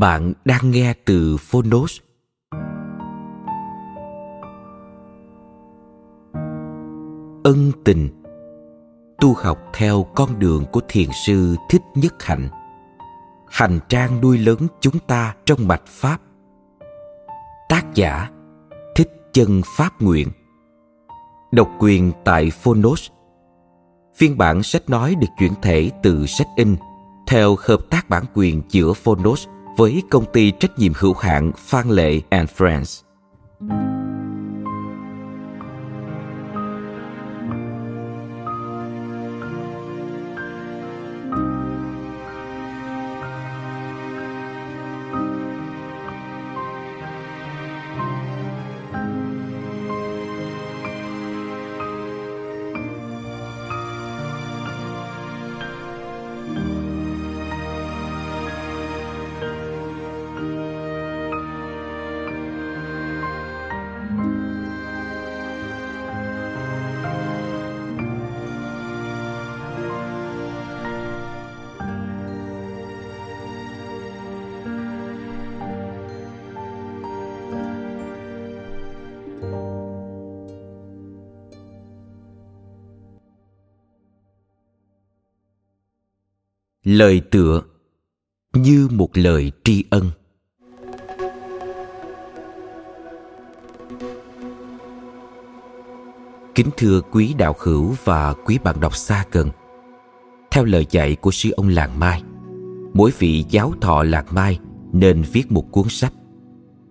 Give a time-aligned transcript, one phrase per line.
[0.00, 2.00] Bạn đang nghe từ Phonos.
[7.44, 8.08] Ân tình.
[9.20, 12.48] Tu học theo con đường của thiền sư Thích Nhất Hạnh.
[13.48, 16.18] Hành trang nuôi lớn chúng ta trong mạch Pháp.
[17.68, 18.30] Tác giả
[18.96, 20.28] Thích Chân Pháp Nguyện.
[21.52, 23.08] Độc quyền tại Phonos
[24.16, 26.76] Phiên bản sách nói được chuyển thể từ sách in
[27.26, 31.88] theo hợp tác bản quyền giữa Phonos với công ty trách nhiệm hữu hạn Phan
[31.88, 33.99] Lệ and Friends.
[86.90, 87.62] Lời tựa
[88.54, 90.10] như một lời tri ân.
[96.54, 99.50] Kính thưa quý đạo hữu và quý bạn đọc xa gần,
[100.50, 102.22] theo lời dạy của sư ông làng mai,
[102.94, 104.58] mỗi vị giáo thọ làng mai
[104.92, 106.12] nên viết một cuốn sách,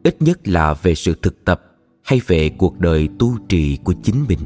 [0.04, 1.62] ít nhất là về sự thực tập
[2.04, 4.40] hay về cuộc đời tu trì của chính mình.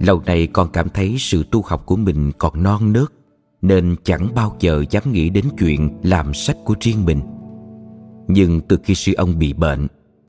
[0.00, 3.12] Lâu nay con cảm thấy sự tu học của mình còn non nớt
[3.64, 7.20] nên chẳng bao giờ dám nghĩ đến chuyện làm sách của riêng mình.
[8.28, 9.86] Nhưng từ khi sư ông bị bệnh,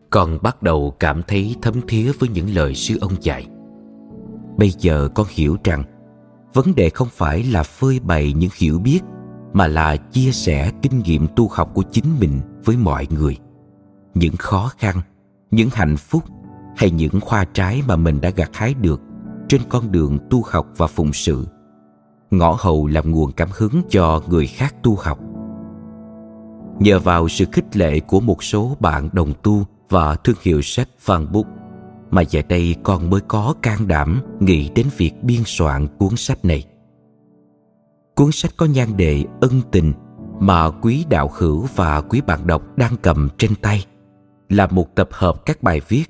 [0.09, 3.47] con bắt đầu cảm thấy thấm thía với những lời sư ông dạy.
[4.57, 5.83] Bây giờ con hiểu rằng,
[6.53, 8.99] vấn đề không phải là phơi bày những hiểu biết,
[9.53, 13.37] mà là chia sẻ kinh nghiệm tu học của chính mình với mọi người.
[14.13, 15.01] Những khó khăn,
[15.51, 16.23] những hạnh phúc
[16.77, 19.01] hay những khoa trái mà mình đã gặt hái được
[19.49, 21.45] trên con đường tu học và phụng sự
[22.31, 25.19] ngõ hầu làm nguồn cảm hứng cho người khác tu học
[26.79, 30.87] nhờ vào sự khích lệ của một số bạn đồng tu và thương hiệu sách
[30.99, 31.47] Phan Bút,
[32.11, 36.45] mà giờ đây con mới có can đảm nghĩ đến việc biên soạn cuốn sách
[36.45, 36.65] này.
[38.15, 39.93] Cuốn sách có nhan đề ân tình
[40.39, 43.85] mà quý đạo hữu và quý bạn đọc đang cầm trên tay,
[44.49, 46.03] là một tập hợp các bài viết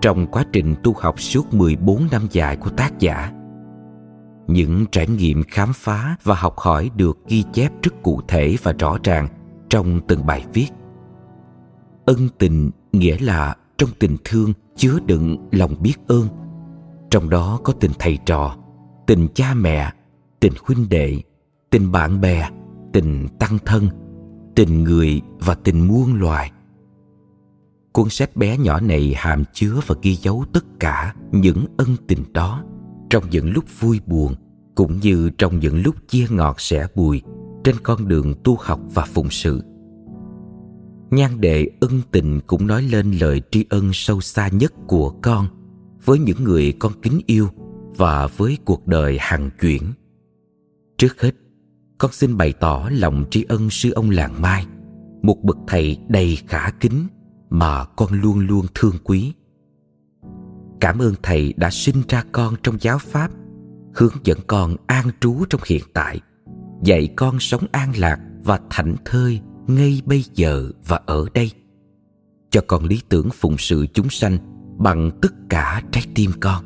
[0.00, 3.32] trong quá trình tu học suốt 14 năm dài của tác giả
[4.52, 8.72] những trải nghiệm khám phá và học hỏi được ghi chép rất cụ thể và
[8.72, 9.28] rõ ràng
[9.68, 10.68] trong từng bài viết.
[12.04, 16.28] Ân tình nghĩa là trong tình thương chứa đựng lòng biết ơn.
[17.10, 18.56] Trong đó có tình thầy trò,
[19.06, 19.92] tình cha mẹ,
[20.40, 21.22] tình huynh đệ,
[21.70, 22.48] tình bạn bè,
[22.92, 23.88] tình tăng thân,
[24.54, 26.52] tình người và tình muôn loài.
[27.92, 32.32] Cuốn sách bé nhỏ này hàm chứa và ghi dấu tất cả những ân tình
[32.32, 32.62] đó
[33.10, 34.34] trong những lúc vui buồn
[34.74, 37.22] cũng như trong những lúc chia ngọt sẻ bùi
[37.64, 39.62] trên con đường tu học và phụng sự.
[41.10, 45.46] Nhan đệ ân tình cũng nói lên lời tri ân sâu xa nhất của con
[46.04, 47.48] với những người con kính yêu
[47.96, 49.82] và với cuộc đời hằng chuyển.
[50.98, 51.34] Trước hết,
[51.98, 54.66] con xin bày tỏ lòng tri ân sư ông làng mai,
[55.22, 57.06] một bậc thầy đầy khả kính
[57.50, 59.32] mà con luôn luôn thương quý.
[60.80, 63.30] Cảm ơn thầy đã sinh ra con trong giáo pháp
[63.94, 66.20] hướng dẫn con an trú trong hiện tại,
[66.82, 71.50] dạy con sống an lạc và thảnh thơi ngay bây giờ và ở đây.
[72.50, 74.38] Cho con lý tưởng phụng sự chúng sanh
[74.78, 76.64] bằng tất cả trái tim con.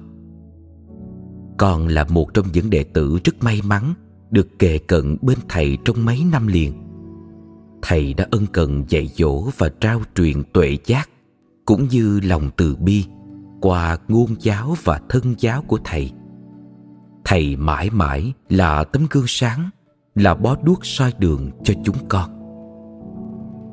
[1.58, 3.94] Con là một trong những đệ tử rất may mắn
[4.30, 6.72] được kề cận bên thầy trong mấy năm liền.
[7.82, 11.10] Thầy đã ân cần dạy dỗ và trao truyền tuệ giác,
[11.64, 13.04] cũng như lòng từ bi
[13.60, 16.12] qua ngôn giáo và thân giáo của thầy
[17.26, 19.70] thầy mãi mãi là tấm gương sáng,
[20.14, 22.30] là bó đuốc soi đường cho chúng con.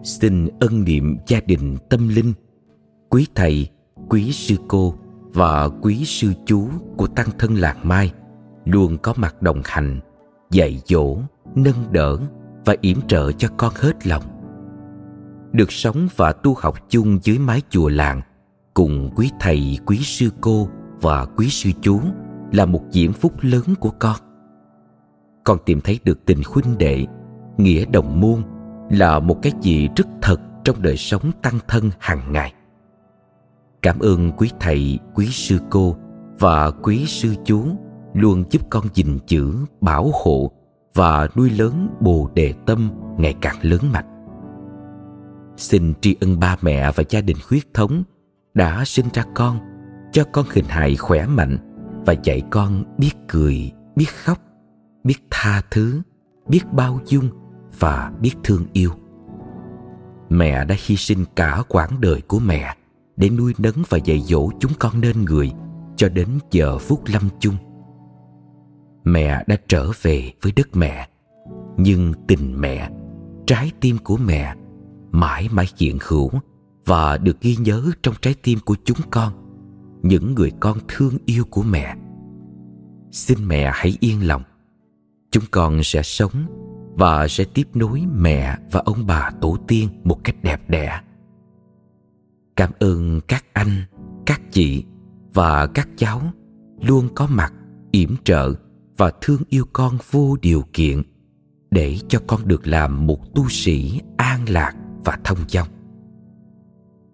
[0.03, 2.33] Xin ân niệm gia đình tâm linh,
[3.09, 3.69] quý thầy,
[4.09, 4.95] quý sư cô
[5.33, 6.67] và quý sư chú
[6.97, 8.13] của tăng thân lạc mai
[8.65, 9.99] luôn có mặt đồng hành,
[10.51, 11.17] dạy dỗ,
[11.55, 12.17] nâng đỡ
[12.65, 14.23] và yểm trợ cho con hết lòng.
[15.51, 18.21] Được sống và tu học chung dưới mái chùa làng
[18.73, 20.69] cùng quý thầy, quý sư cô
[21.01, 22.01] và quý sư chú
[22.53, 24.15] là một diễm phúc lớn của con.
[25.43, 27.05] Con tìm thấy được tình huynh đệ,
[27.57, 28.41] nghĩa đồng môn,
[28.89, 32.53] là một cái gì rất thật trong đời sống tăng thân hàng ngày.
[33.81, 35.95] Cảm ơn quý thầy, quý sư cô
[36.39, 37.63] và quý sư chú
[38.13, 40.51] luôn giúp con gìn giữ, bảo hộ
[40.93, 44.25] và nuôi lớn bồ đề tâm ngày càng lớn mạnh.
[45.57, 48.03] Xin tri ân ba mẹ và gia đình huyết thống
[48.53, 49.59] đã sinh ra con,
[50.11, 51.72] cho con hình hài khỏe mạnh
[52.05, 54.39] và dạy con biết cười, biết khóc,
[55.03, 56.01] biết tha thứ,
[56.47, 57.29] biết bao dung
[57.79, 58.91] và biết thương yêu.
[60.29, 62.75] Mẹ đã hy sinh cả quãng đời của mẹ
[63.15, 65.51] để nuôi nấng và dạy dỗ chúng con nên người
[65.95, 67.55] cho đến giờ phút lâm chung.
[69.03, 71.09] Mẹ đã trở về với đất mẹ,
[71.77, 72.89] nhưng tình mẹ,
[73.47, 74.55] trái tim của mẹ
[75.11, 76.29] mãi mãi hiện hữu
[76.85, 79.42] và được ghi nhớ trong trái tim của chúng con
[80.03, 81.95] những người con thương yêu của mẹ.
[83.11, 84.43] Xin mẹ hãy yên lòng.
[85.31, 86.45] Chúng con sẽ sống
[86.95, 91.01] và sẽ tiếp nối mẹ và ông bà tổ tiên một cách đẹp đẽ.
[92.55, 93.83] Cảm ơn các anh,
[94.25, 94.83] các chị
[95.33, 96.21] và các cháu
[96.81, 97.53] luôn có mặt,
[97.91, 98.53] yểm trợ
[98.97, 101.01] và thương yêu con vô điều kiện
[101.71, 104.73] để cho con được làm một tu sĩ an lạc
[105.05, 105.67] và thông dong.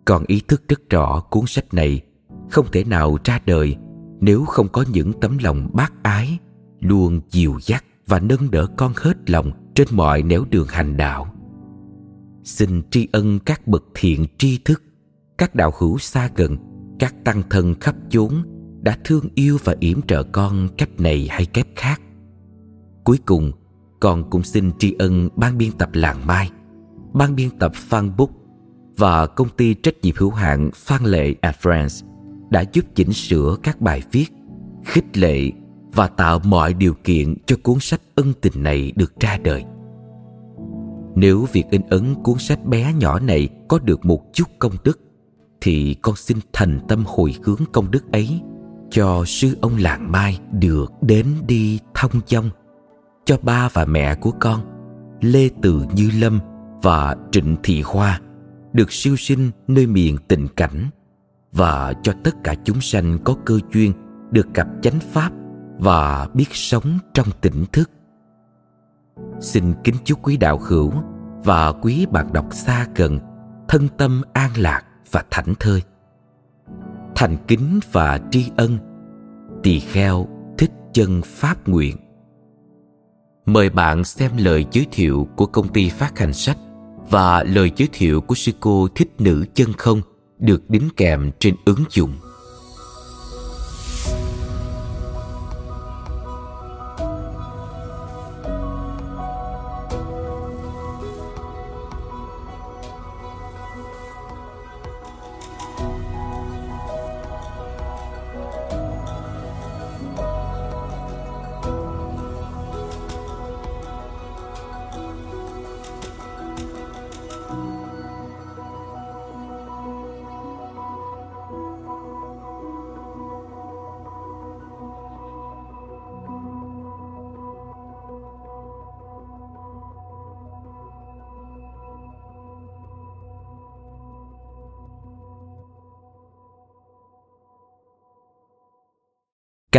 [0.05, 2.01] Con ý thức rất rõ cuốn sách này
[2.49, 3.75] không thể nào ra đời
[4.21, 6.39] nếu không có những tấm lòng bác ái,
[6.79, 11.33] luôn dìu dắt và nâng đỡ con hết lòng trên mọi nẻo đường hành đạo.
[12.43, 14.83] Xin tri ân các bậc thiện tri thức,
[15.37, 16.57] các đạo hữu xa gần,
[16.99, 18.33] các tăng thân khắp chốn
[18.81, 22.01] đã thương yêu và yểm trợ con cách này hay cách khác.
[23.03, 23.51] Cuối cùng,
[23.99, 26.51] con cũng xin tri ân ban biên tập làng mai,
[27.13, 28.29] ban biên tập phan book
[28.97, 32.08] và công ty trách nhiệm hữu hạn phan lệ at friends
[32.49, 34.25] đã giúp chỉnh sửa các bài viết,
[34.85, 35.51] khích lệ
[35.93, 39.63] và tạo mọi điều kiện cho cuốn sách ân tình này được ra đời.
[41.15, 44.99] Nếu việc in ấn cuốn sách bé nhỏ này có được một chút công đức,
[45.61, 48.41] thì con xin thành tâm hồi hướng công đức ấy
[48.91, 52.49] cho sư ông làng mai được đến đi thông dong.
[53.25, 54.61] Cho ba và mẹ của con,
[55.21, 56.39] lê từ như lâm
[56.81, 58.21] và trịnh thị hoa
[58.73, 60.89] được siêu sinh nơi miền tình cảnh
[61.51, 63.93] và cho tất cả chúng sanh có cơ duyên
[64.31, 65.31] được gặp chánh pháp
[65.79, 67.91] và biết sống trong tỉnh thức.
[69.39, 70.91] Xin kính chúc quý đạo hữu
[71.43, 73.19] và quý bạn đọc xa gần
[73.67, 75.83] thân tâm an lạc và thảnh thơi.
[77.15, 78.77] Thành kính và tri ân,
[79.63, 80.27] tỳ kheo
[80.57, 81.97] thích chân pháp nguyện.
[83.45, 86.57] Mời bạn xem lời giới thiệu của công ty phát hành sách
[87.09, 90.01] và lời giới thiệu của sư cô thích nữ chân không
[90.39, 92.13] được đính kèm trên ứng dụng.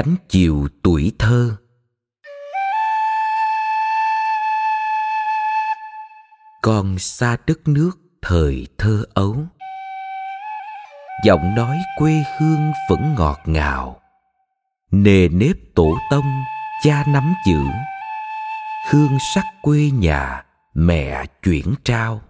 [0.03, 1.57] Cánh chiều tuổi thơ.
[6.63, 7.91] Con xa đất nước
[8.23, 9.37] thời thơ ấu.
[11.25, 14.01] Giọng nói quê hương vẫn ngọt ngào.
[14.91, 16.43] Nề nếp tổ tông,
[16.85, 17.61] cha nắm giữ.
[18.91, 22.23] Hương sắc quê nhà, mẹ chuyển trao.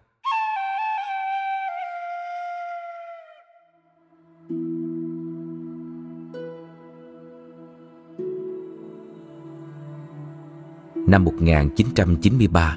[11.10, 12.76] Năm 1993,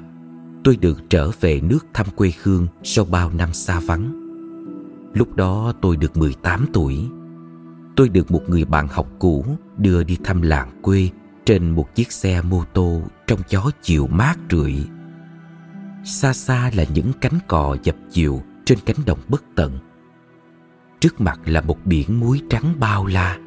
[0.64, 4.20] tôi được trở về nước thăm quê hương sau bao năm xa vắng.
[5.12, 7.08] Lúc đó tôi được 18 tuổi.
[7.96, 9.44] Tôi được một người bạn học cũ
[9.76, 11.08] đưa đi thăm làng quê
[11.44, 14.74] trên một chiếc xe mô tô trong gió chiều mát rượi.
[16.04, 19.78] Xa xa là những cánh cò dập dìu trên cánh đồng bất tận.
[21.00, 23.38] Trước mặt là một biển muối trắng bao la.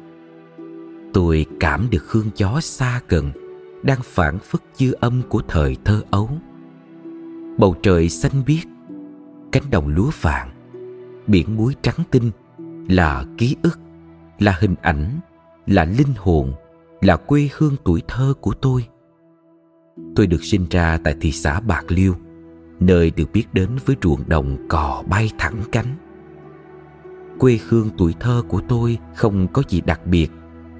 [1.14, 3.32] Tôi cảm được hương gió xa gần
[3.82, 6.30] đang phản phất dư âm của thời thơ ấu.
[7.58, 8.64] Bầu trời xanh biếc,
[9.52, 10.50] cánh đồng lúa vàng,
[11.26, 12.30] biển muối trắng tinh
[12.88, 13.80] là ký ức,
[14.38, 15.20] là hình ảnh,
[15.66, 16.52] là linh hồn,
[17.00, 18.86] là quê hương tuổi thơ của tôi.
[20.16, 22.14] Tôi được sinh ra tại thị xã Bạc Liêu,
[22.80, 25.96] nơi được biết đến với ruộng đồng cò bay thẳng cánh.
[27.38, 30.30] Quê hương tuổi thơ của tôi không có gì đặc biệt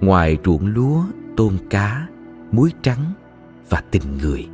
[0.01, 1.05] ngoài ruộng lúa,
[1.37, 2.07] tôm cá,
[2.53, 3.13] muối trắng
[3.69, 4.49] và tình người.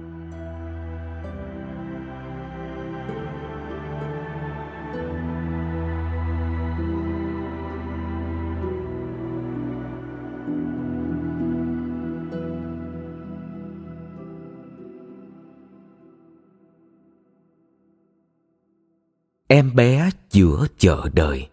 [19.48, 21.48] Em bé giữa chợ đời.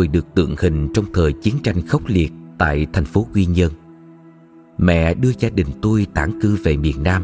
[0.00, 3.72] Tôi được tượng hình trong thời chiến tranh khốc liệt tại thành phố Quy Nhơn.
[4.78, 7.22] Mẹ đưa gia đình tôi tản cư về miền Nam,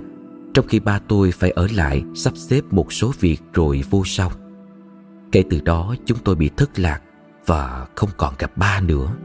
[0.54, 4.30] trong khi ba tôi phải ở lại sắp xếp một số việc rồi vô sau.
[5.33, 7.00] Kể từ đó chúng tôi bị thất lạc
[7.47, 9.16] và không còn gặp ba nữa.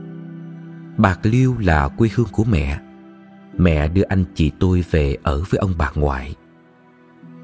[0.98, 2.79] Bạc Liêu là quê hương của mẹ.
[3.58, 6.36] Mẹ đưa anh chị tôi về ở với ông bà ngoại.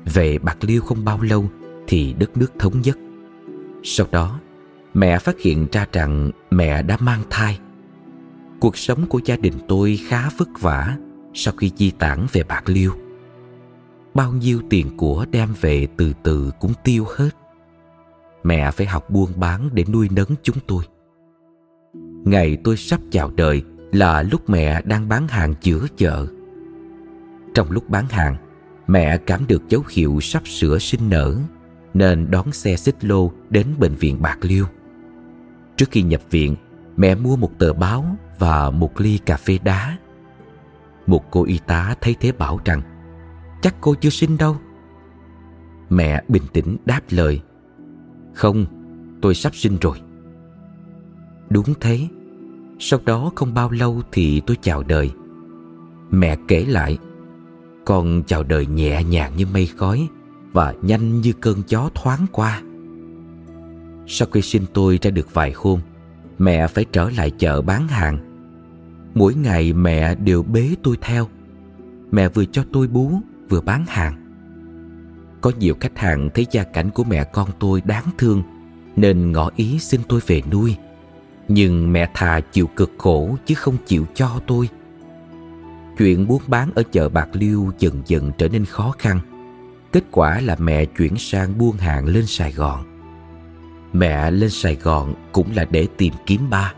[0.06, 1.50] Về Bạc Liêu không bao lâu
[1.88, 2.98] thì đất nước thống nhất.
[3.84, 4.40] Sau đó
[4.98, 7.60] mẹ phát hiện ra rằng mẹ đã mang thai.
[8.60, 10.98] Cuộc sống của gia đình tôi khá vất vả
[11.34, 12.92] sau khi di tản về Bạc Liêu.
[14.13, 17.30] Bao nhiêu tiền của đem về từ từ cũng tiêu hết.
[18.44, 20.84] Mẹ phải học buôn bán để nuôi nấng chúng tôi.
[22.25, 26.27] Ngày tôi sắp chào đời là lúc mẹ đang bán hàng giữa chợ.
[27.54, 28.36] Trong lúc bán hàng,
[28.88, 31.38] mẹ cảm được dấu hiệu sắp sửa sinh nở
[31.94, 34.66] nên đón xe xích lô đến bệnh viện Bạc Liêu.
[35.77, 36.55] Trước khi nhập viện,
[36.98, 39.98] mẹ mua một tờ báo và một ly cà phê đá.
[41.07, 42.81] Một cô y tá thấy thế bảo rằng
[43.62, 44.57] Chắc cô chưa sinh đâu.
[45.89, 47.41] Mẹ bình tĩnh đáp lời
[48.34, 48.65] Không,
[49.22, 50.01] tôi sắp sinh rồi.
[51.50, 52.07] Đúng thế,
[52.79, 55.12] sau đó không bao lâu thì tôi chào đời.
[56.12, 56.98] Mẹ kể lại
[57.86, 60.07] Con chào đời nhẹ nhàng như mây khói
[60.53, 62.62] Và nhanh như cơn gió thoáng qua
[64.08, 65.80] sau khi sinh tôi ra được vài hôm,
[66.38, 68.18] Mẹ phải trở lại chợ bán hàng.
[69.14, 71.28] Mỗi ngày mẹ đều bế tôi theo.
[72.12, 73.12] Mẹ vừa cho tôi bú,
[73.50, 74.16] vừa bán hàng.
[75.42, 78.44] Có nhiều khách hàng thấy gia cảnh của mẹ con tôi đáng thương,
[78.96, 80.76] Nên ngỏ ý xin tôi về nuôi.
[81.48, 84.70] Nhưng mẹ thà chịu cực khổ chứ không chịu cho tôi.
[85.98, 89.20] Chuyện buôn bán ở chợ Bạc Liêu dần dần trở nên khó khăn.
[89.92, 92.97] Kết quả là mẹ chuyển sang buôn hàng lên Sài Gòn.
[93.98, 96.74] Mẹ lên Sài Gòn cũng là để tìm kiếm ba.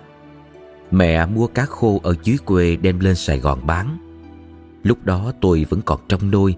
[0.91, 3.97] Mẹ mua cá khô ở dưới quê đem lên Sài Gòn bán.
[4.83, 6.55] Lúc đó tôi vẫn còn trong nôi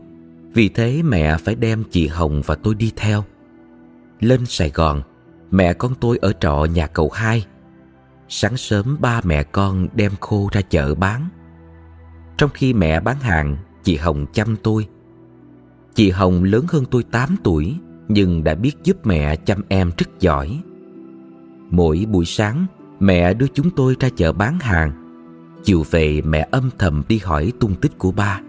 [0.53, 3.23] Vì thế mẹ phải đem chị Hồng và tôi đi theo.
[4.19, 5.01] Lên Sài Gòn,
[5.51, 7.45] Mẹ con tôi ở trọ nhà cậu hai.
[8.29, 11.29] Sáng sớm ba mẹ con đem khô ra chợ bán.
[12.37, 14.87] Trong khi mẹ bán hàng, Chị Hồng chăm tôi.
[15.95, 17.75] Chị Hồng lớn hơn tôi 8 tuổi
[18.13, 20.59] nhưng đã biết giúp mẹ chăm em rất giỏi.
[21.69, 22.65] Mỗi buổi sáng,
[22.99, 24.91] mẹ đưa chúng tôi ra chợ bán hàng.
[25.63, 28.41] Chiều về mẹ âm thầm đi hỏi tung tích của ba.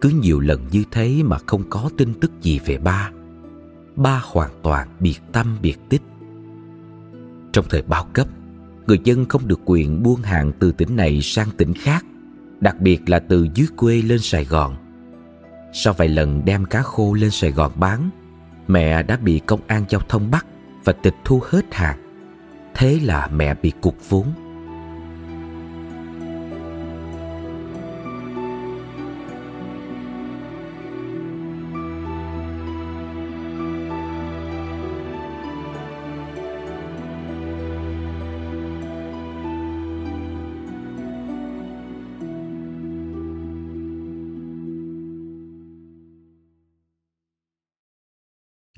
[0.00, 3.10] Cứ nhiều lần như thế mà không có tin tức gì về ba.
[3.96, 6.02] Ba hoàn toàn biệt tâm biệt tích.
[7.52, 8.28] Trong thời bao cấp,
[8.86, 12.04] người dân không được quyền buôn hàng từ tỉnh này sang tỉnh khác,
[12.60, 14.76] đặc biệt là từ dưới quê lên Sài Gòn.
[15.72, 18.10] Sau vài lần đem cá khô lên Sài Gòn bán,
[18.66, 20.46] mẹ đã bị công an giao thông bắt
[20.84, 21.98] và tịch thu hết hàng.
[22.74, 24.26] Thế là mẹ bị cục vốn.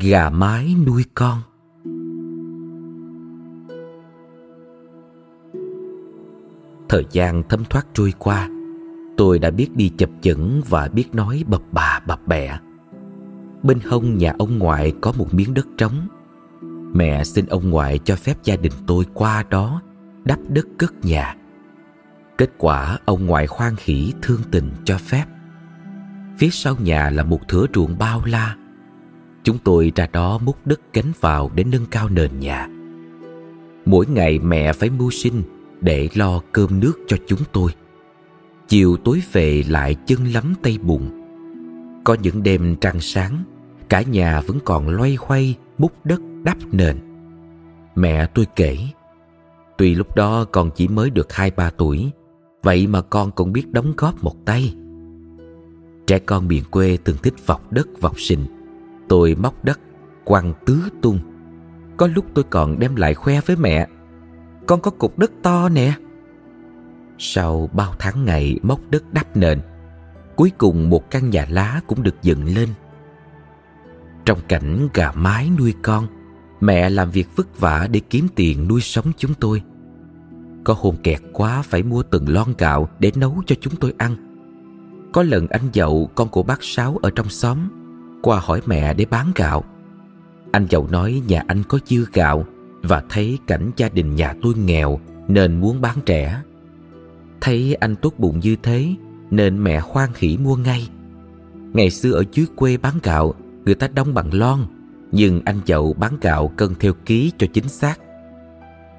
[0.03, 1.39] Gà mái nuôi con.
[6.89, 8.49] Thời gian thấm thoát trôi qua,
[9.17, 12.59] Tôi đã biết đi chập chững và biết nói bập bà bập bẹ.
[13.63, 16.09] Bên hông nhà ông ngoại có một miếng đất trống.
[16.95, 19.83] Mẹ xin ông ngoại cho phép gia đình tôi qua đó,
[20.25, 21.37] Đắp đất cất nhà.
[22.39, 25.25] Kết quả ông ngoại khoan hỉ thương tình cho phép.
[26.39, 28.57] Phía sau nhà là một thửa ruộng bao la
[29.45, 32.69] Chúng tôi ra đó múc đất gánh vào để nâng cao nền nhà.
[33.85, 35.43] Mỗi ngày mẹ phải mưu sinh
[35.81, 37.71] để lo cơm nước cho chúng tôi.
[38.69, 41.11] Chiều tối về lại chân lắm tay bụng.
[42.05, 43.45] Có những đêm trăng sáng,
[43.89, 46.97] cả nhà vẫn còn loay hoay múc đất đắp nền.
[47.95, 48.79] Mẹ tôi kể,
[49.79, 52.11] tuy lúc đó con chỉ mới được hai ba tuổi,
[52.63, 54.75] vậy mà con cũng biết đóng góp một tay.
[56.07, 58.47] Trẻ con miền quê thường thích vọc đất vọc sình
[59.13, 59.81] tôi móc đất,
[60.25, 61.19] quăng tứ tung.
[61.97, 63.89] Có lúc tôi còn đem lại khoe với mẹ.
[64.67, 65.95] Con có cục đất to nè.
[67.19, 69.61] Sau bao tháng ngày móc đất đắp nền,
[70.37, 72.69] cuối cùng một căn nhà lá cũng được dựng lên.
[74.25, 76.07] Trong cảnh gà mái nuôi con,
[76.61, 79.63] mẹ làm việc vất vả để kiếm tiền nuôi sống chúng tôi.
[80.65, 84.17] Có hôm kẹt quá phải mua từng lon gạo để nấu cho chúng tôi ăn.
[85.13, 87.59] Có lần anh dậu, con của bác sáu ở trong xóm
[88.23, 89.65] qua hỏi mẹ để bán gạo
[90.53, 92.47] anh giàu nói nhà anh có dư gạo
[92.83, 96.43] và thấy cảnh gia đình nhà tôi nghèo nên muốn bán trẻ.
[97.41, 98.95] Thấy anh tốt bụng như thế
[99.31, 100.89] nên mẹ khoan hỉ mua ngay.
[101.73, 104.59] Ngày xưa ở dưới quê bán gạo, người ta đóng bằng lon,
[105.13, 108.01] nhưng anh giàu bán gạo cân theo ký cho chính xác.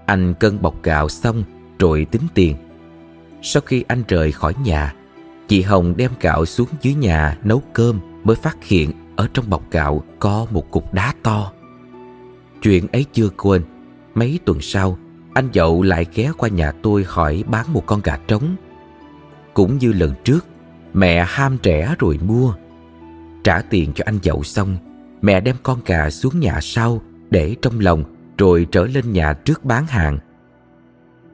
[0.05, 1.43] Anh cân bọc gạo xong
[1.79, 2.55] rồi tính tiền.
[3.41, 4.93] Sau khi anh rời khỏi nhà,
[5.47, 9.71] chị Hồng đem gạo xuống dưới nhà nấu cơm mới phát hiện ở trong bọc
[9.71, 11.51] gạo có một cục đá to.
[12.61, 13.63] Chuyện ấy chưa quên,
[14.15, 14.97] Mấy tuần sau,
[15.33, 18.55] anh dậu lại ghé qua nhà tôi hỏi bán một con gà trống.
[19.53, 20.45] Cũng như lần trước,
[20.93, 22.53] mẹ ham trẻ rồi mua.
[23.43, 24.77] Trả tiền cho anh dậu xong,
[25.21, 28.03] mẹ đem con gà xuống nhà sau để trong lòng
[28.37, 30.17] rồi trở lên nhà trước bán hàng.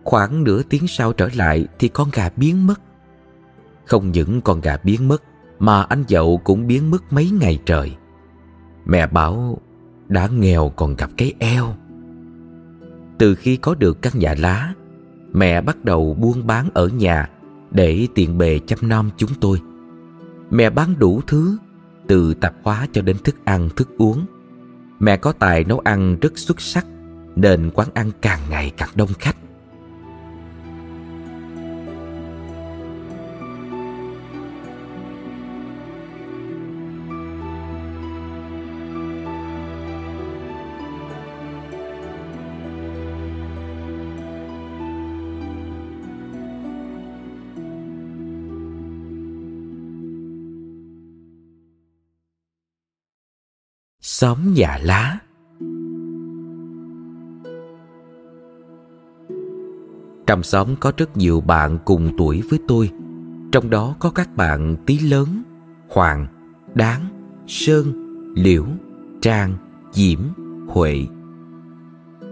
[0.04, 2.82] Khoảng nửa tiếng sau trở lại thì con gà biến mất.
[3.86, 5.24] Không những con gà biến mất
[5.60, 7.96] mà anh dậu cũng biến mất mấy ngày trời.
[8.86, 9.58] Mẹ bảo
[10.08, 11.76] đã nghèo còn gặp cái eo.
[13.18, 14.74] Từ khi có được căn nhà lá,
[15.34, 17.30] mẹ bắt đầu buôn bán ở nhà
[17.72, 19.62] để tiện bề chăm nom chúng tôi.
[20.50, 21.58] Mẹ bán đủ thứ,
[22.08, 24.26] từ tạp hóa cho đến thức ăn, thức uống.
[25.00, 26.86] Mẹ có tài nấu ăn rất xuất sắc,
[27.36, 29.36] nên quán ăn càng ngày càng đông khách.
[54.20, 55.18] Xóm nhà lá.
[60.28, 62.92] Trong xóm có rất nhiều bạn cùng tuổi với tôi.
[63.52, 65.44] Trong đó có các bạn tí lớn,
[65.90, 66.28] hoàng,
[66.76, 67.02] đáng,
[67.48, 67.94] sơn,
[68.36, 68.66] liễu,
[69.22, 69.54] trang,
[69.92, 70.20] diễm,
[70.68, 71.06] huệ.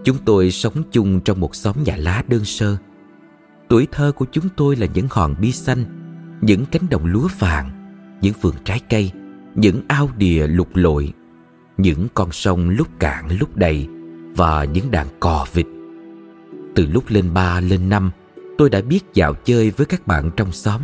[0.04, 2.76] Chúng tôi sống chung trong một xóm nhà lá đơn sơ.
[3.68, 5.84] Tuổi thơ của chúng tôi là những hòn bi xanh,
[6.40, 7.70] những cánh đồng lúa vàng,
[8.22, 9.12] những vườn trái cây,
[9.54, 11.12] những ao đìa lục lội
[11.78, 13.88] những con sông lúc cạn lúc đầy
[14.36, 15.66] và những đàn cò vịt.
[16.74, 18.10] Từ lúc lên ba lên năm,
[18.58, 20.80] tôi đã biết dạo chơi với các bạn trong xóm.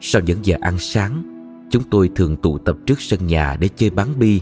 [0.00, 1.22] Sau những giờ ăn sáng,
[1.70, 4.40] chúng tôi thường tụ tập trước sân nhà để chơi bắn bi.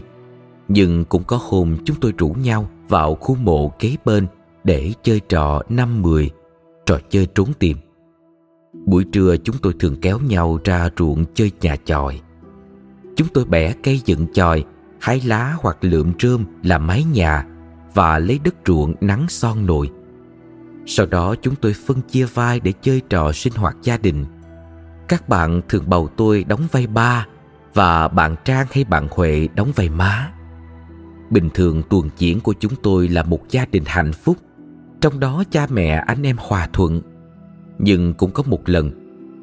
[0.67, 4.27] Nhưng cũng có hôm chúng tôi rủ nhau vào khu mộ kế bên
[4.63, 6.29] để chơi trò năm mười,
[6.85, 7.77] trò chơi trốn tìm.
[8.85, 12.21] Buổi trưa chúng tôi thường kéo nhau ra ruộng chơi nhà chòi.
[13.15, 14.63] Chúng tôi bẻ cây dựng chòi
[15.03, 17.45] hái lá hoặc lượm rơm làm mái nhà
[17.93, 19.89] và lấy đất ruộng nắng son nồi.
[20.85, 24.25] Sau đó chúng tôi phân chia vai để chơi trò sinh hoạt gia đình.
[25.07, 27.27] Các bạn thường bầu tôi đóng vai ba
[27.73, 30.31] và bạn Trang hay bạn Huệ đóng vai má.
[31.29, 34.37] Bình thường tuần diễn của chúng tôi là một gia đình hạnh phúc,
[35.01, 37.01] trong đó cha mẹ anh em hòa thuận.
[37.79, 38.91] Nhưng cũng có một lần,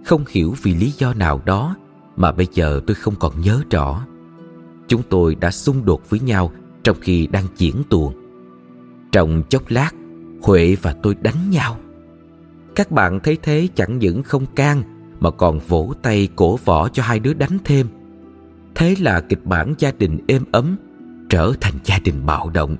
[0.05, 1.77] không hiểu vì lý do nào đó
[2.17, 4.07] mà bây giờ tôi không còn nhớ rõ
[4.91, 6.53] chúng tôi đã xung đột với nhau
[6.85, 8.15] trong khi đang diễn tuồng.
[9.13, 9.91] Trong chốc lát,
[10.43, 11.77] Huệ và tôi đánh nhau.
[12.75, 14.83] Các bạn thấy thế chẳng những không can
[15.21, 17.87] mà còn vỗ tay cổ võ cho hai đứa đánh thêm.
[18.75, 20.77] Thế là kịch bản gia đình êm ấm,
[21.29, 22.77] trở thành gia đình bạo động.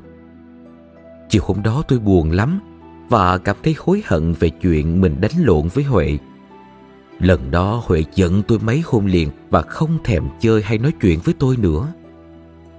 [1.29, 2.61] Chiều hôm đó tôi buồn lắm
[3.09, 6.19] và cảm thấy hối hận về chuyện mình đánh lộn với Huệ.
[7.21, 11.21] Lần đó Huệ giận tôi mấy hôm liền và không thèm chơi hay nói chuyện
[11.25, 11.93] với tôi nữa.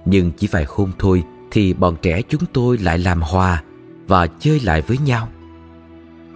[0.04, 3.62] Nhưng chỉ vài hôm thôi thì bọn trẻ chúng tôi lại làm hòa
[4.06, 5.28] và chơi lại với nhau.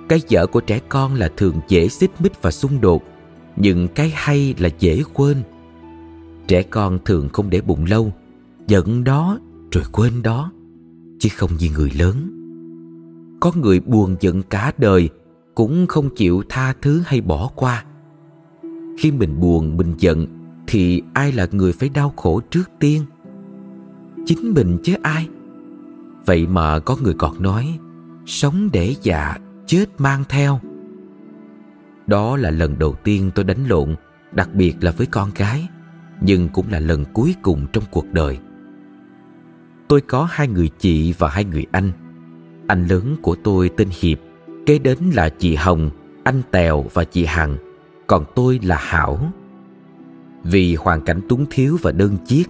[0.08, 3.02] Cái dở của trẻ con là thường dễ xích mích và xung đột,
[3.56, 5.42] nhưng cái hay là dễ quên.
[6.46, 8.12] Trẻ con thường không để bụng lâu,
[8.66, 9.38] giận đó
[9.70, 10.52] rồi quên đó,
[11.18, 12.32] chứ không như người lớn.
[13.40, 15.08] Có người buồn giận cả đời
[15.54, 17.84] cũng không chịu tha thứ hay bỏ qua.
[18.98, 20.26] Khi mình buồn, mình giận
[20.66, 23.02] thì ai là người phải đau khổ trước tiên?
[24.26, 25.28] Chính mình chứ ai?
[26.26, 27.78] Vậy mà có người còn nói
[28.26, 29.36] Sống để già
[29.66, 30.60] chết mang theo.
[32.06, 33.94] Đó là lần đầu tiên tôi đánh lộn
[34.32, 35.68] Đặc biệt là với con gái
[36.20, 38.38] Nhưng cũng là lần cuối cùng trong cuộc đời.
[39.88, 41.92] Tôi có hai người chị và hai người anh.
[42.66, 44.18] Anh lớn của tôi tên Hiệp
[44.66, 45.90] Kế đến là chị Hồng,
[46.24, 47.56] anh Tèo và chị Hằng
[48.06, 49.32] Còn tôi là Hảo.
[50.42, 52.44] Vì hoàn cảnh túng thiếu và đơn chiếc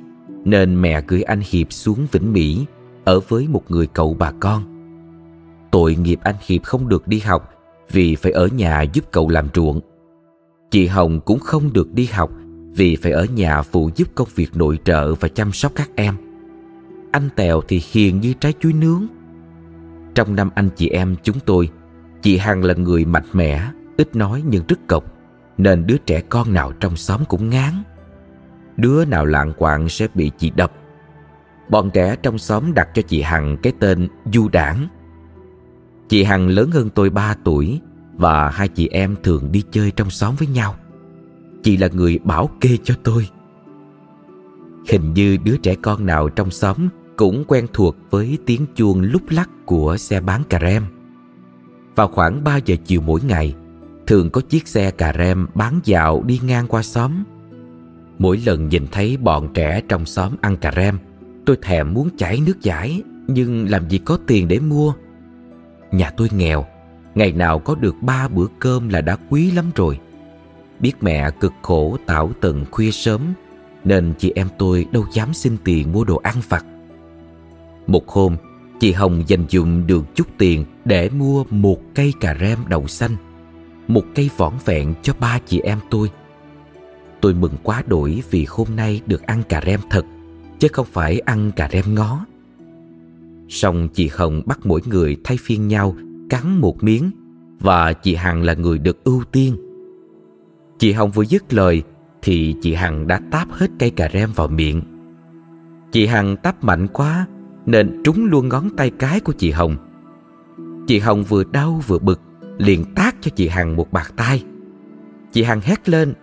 [0.46, 2.66] nên mẹ gửi anh Hiệp xuống Vĩnh Mỹ
[3.04, 4.62] ở với một người cậu bà con.
[5.70, 7.52] Tội nghiệp anh Hiệp không được đi học
[7.90, 9.80] vì phải ở nhà giúp cậu làm ruộng.
[10.70, 12.30] Chị Hồng cũng không được đi học
[12.72, 16.14] vì phải ở nhà phụ giúp công việc nội trợ và chăm sóc các em.
[17.12, 19.06] Anh Tèo thì hiền như trái chuối nướng.
[20.14, 21.70] Trong năm anh chị em chúng tôi,
[22.22, 23.62] chị Hằng là người mạnh mẽ,
[23.96, 25.04] ít nói nhưng rất cộc,
[25.58, 27.72] nên đứa trẻ con nào trong xóm cũng ngán.
[28.76, 30.72] Đứa nào lạng quạng sẽ bị chị đập
[31.68, 34.88] bọn trẻ trong xóm đặt cho chị Hằng cái tên Du Đảng.
[36.08, 37.80] Chị Hằng lớn hơn tôi 3 tuổi
[38.16, 40.74] và hai chị em thường đi chơi trong xóm với nhau.
[41.62, 43.28] Chị là người bảo kê cho tôi.
[44.88, 49.22] Hình như đứa trẻ con nào trong xóm cũng quen thuộc với tiếng chuông lúc
[49.28, 50.82] lắc của xe bán cà rem.
[51.94, 53.54] Vào khoảng 3 giờ chiều mỗi ngày,
[54.06, 57.12] thường có chiếc xe cà rem bán dạo đi ngang qua xóm.
[58.18, 60.98] Mỗi lần nhìn thấy bọn trẻ trong xóm ăn cà rem,
[61.46, 64.92] Tôi thèm muốn chảy nước giải Nhưng làm gì có tiền để mua.
[65.92, 66.66] Nhà tôi nghèo
[67.14, 69.98] Ngày nào có được ba bữa cơm là đã quý lắm rồi.
[70.80, 73.20] Biết mẹ cực khổ tảo tận khuya sớm
[73.84, 76.64] Nên chị em tôi đâu dám xin tiền mua đồ ăn vặt.
[77.86, 78.36] Một hôm
[78.80, 83.16] Chị Hồng dành dụm được chút tiền Để mua một cây cà rem đậu xanh
[83.88, 86.10] Một cây vỏn vẹn cho ba chị em tôi.
[87.26, 90.04] Tôi mừng quá đổi vì hôm nay được ăn cà rem thật,
[90.58, 92.26] chứ không phải ăn cà rem ngó.
[93.48, 95.96] Xong chị Hồng bắt mỗi người thay phiên nhau,
[96.30, 97.10] cắn một miếng,
[97.60, 99.56] và chị Hằng là người được ưu tiên.
[100.78, 101.82] Chị Hồng vừa dứt lời,
[102.22, 104.82] thì chị Hằng đã táp hết cây cà rem vào miệng.
[105.92, 107.26] Chị Hằng táp mạnh quá,
[107.66, 109.76] nên trúng luôn ngón tay cái của chị Hồng.
[110.86, 112.20] Chị Hồng vừa đau vừa bực,
[112.58, 114.44] liền tác cho chị Hằng một bạt tay.
[115.32, 116.14] Chị Hằng hét lên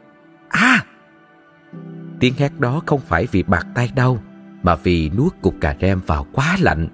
[2.23, 4.17] Tiếng hét đó không phải vì bạc tay đau
[4.63, 6.87] Mà vì nuốt cục cà rem vào quá lạnh.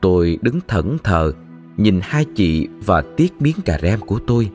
[0.00, 1.32] Tôi đứng thẫn thờ,
[1.76, 4.50] Nhìn hai chị và tiếc miếng cà rem của tôi.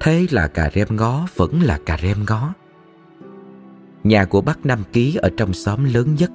[0.00, 2.54] Thế là cà rem ngó vẫn là cà rem ngó.
[4.04, 6.30] Nhà của bác Nam Ký ở trong xóm lớn nhất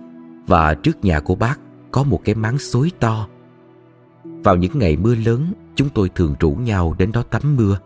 [0.47, 1.59] Và trước nhà của bác
[1.91, 3.27] có một cái máng xối to.
[4.23, 7.79] Vào những ngày mưa lớn, Chúng tôi thường rủ nhau đến đó tắm mưa.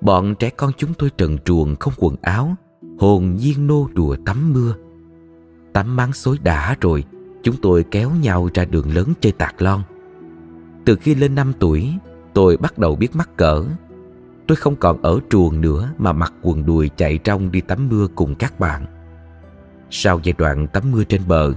[0.00, 2.56] Bọn trẻ con chúng tôi trần truồng không quần áo
[2.98, 4.74] hồn nhiên nô đùa tắm mưa.
[5.72, 7.04] Tắm máng xối đã rồi,
[7.42, 9.82] chúng tôi kéo nhau ra đường lớn chơi tạc lon.
[10.84, 11.92] Từ khi lên 5 tuổi,
[12.34, 13.64] tôi bắt đầu biết mắc cỡ.
[14.46, 18.06] Tôi không còn ở truồng nữa mà mặc quần đùi chạy trong đi tắm mưa
[18.14, 18.86] cùng các bạn.
[19.90, 21.52] Sau giai đoạn tắm mưa trên bờ,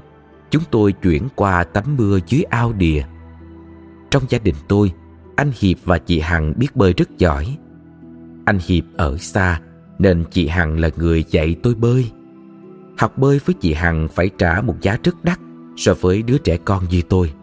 [0.49, 3.03] chúng tôi chuyển qua tắm mưa dưới ao đìa.
[4.11, 4.91] Trong gia đình tôi,
[5.35, 7.57] anh Hiệp và chị Hằng biết bơi rất giỏi.
[8.45, 9.59] Anh Hiệp ở xa
[10.01, 12.11] nên chị Hằng là người dạy tôi bơi.
[12.97, 15.39] Học bơi với chị Hằng phải trả một giá rất đắt
[15.77, 17.33] so với đứa trẻ con như tôi.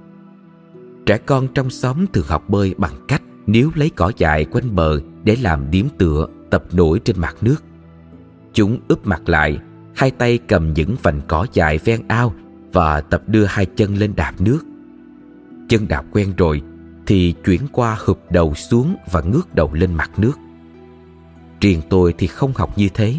[1.07, 5.01] Trẻ con trong xóm thường học bơi bằng cách nếu lấy cỏ dại quanh bờ
[5.25, 7.65] để làm điếm tựa tập nổi trên mặt nước.
[8.53, 9.59] Chúng úp mặt lại,
[9.97, 12.35] hai tay cầm những vành cỏ dại ven ao
[12.73, 14.61] và tập đưa hai chân lên đạp nước.
[15.69, 16.63] Chân đạp quen rồi
[17.07, 20.33] thì chuyển qua hụp đầu xuống và ngước đầu lên mặt nước.
[21.61, 23.15] Riêng tôi thì không học như thế.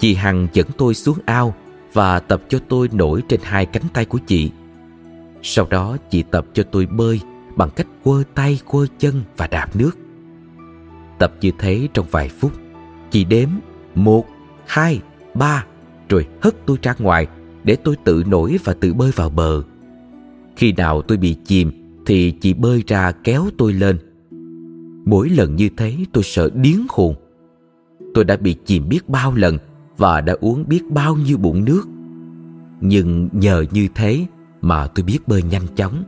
[0.00, 1.54] Chị Hằng dẫn tôi xuống ao
[1.92, 4.50] và tập cho tôi nổi trên hai cánh tay của chị.
[5.42, 7.20] Sau đó chị tập cho tôi bơi
[7.56, 9.98] bằng cách quơ tay, quơ chân và đạp nước.
[11.18, 12.52] Tập như thế trong vài phút,
[13.10, 13.48] chị đếm
[13.94, 14.26] một,
[14.66, 15.00] hai,
[15.34, 15.64] ba,
[16.08, 17.26] rồi hất tôi ra ngoài
[17.64, 19.62] để tôi tự nổi và tự bơi vào bờ.
[20.56, 21.72] Khi nào tôi bị chìm
[22.06, 23.98] thì chị bơi ra kéo tôi lên.
[25.04, 27.14] Mỗi lần như thế tôi sợ điếng khùng.
[28.14, 29.58] Tôi đã bị chìm biết bao lần
[29.96, 31.82] và đã uống biết bao nhiêu bụng nước.
[32.80, 34.26] Nhưng nhờ như thế
[34.60, 36.02] mà tôi biết bơi nhanh chóng.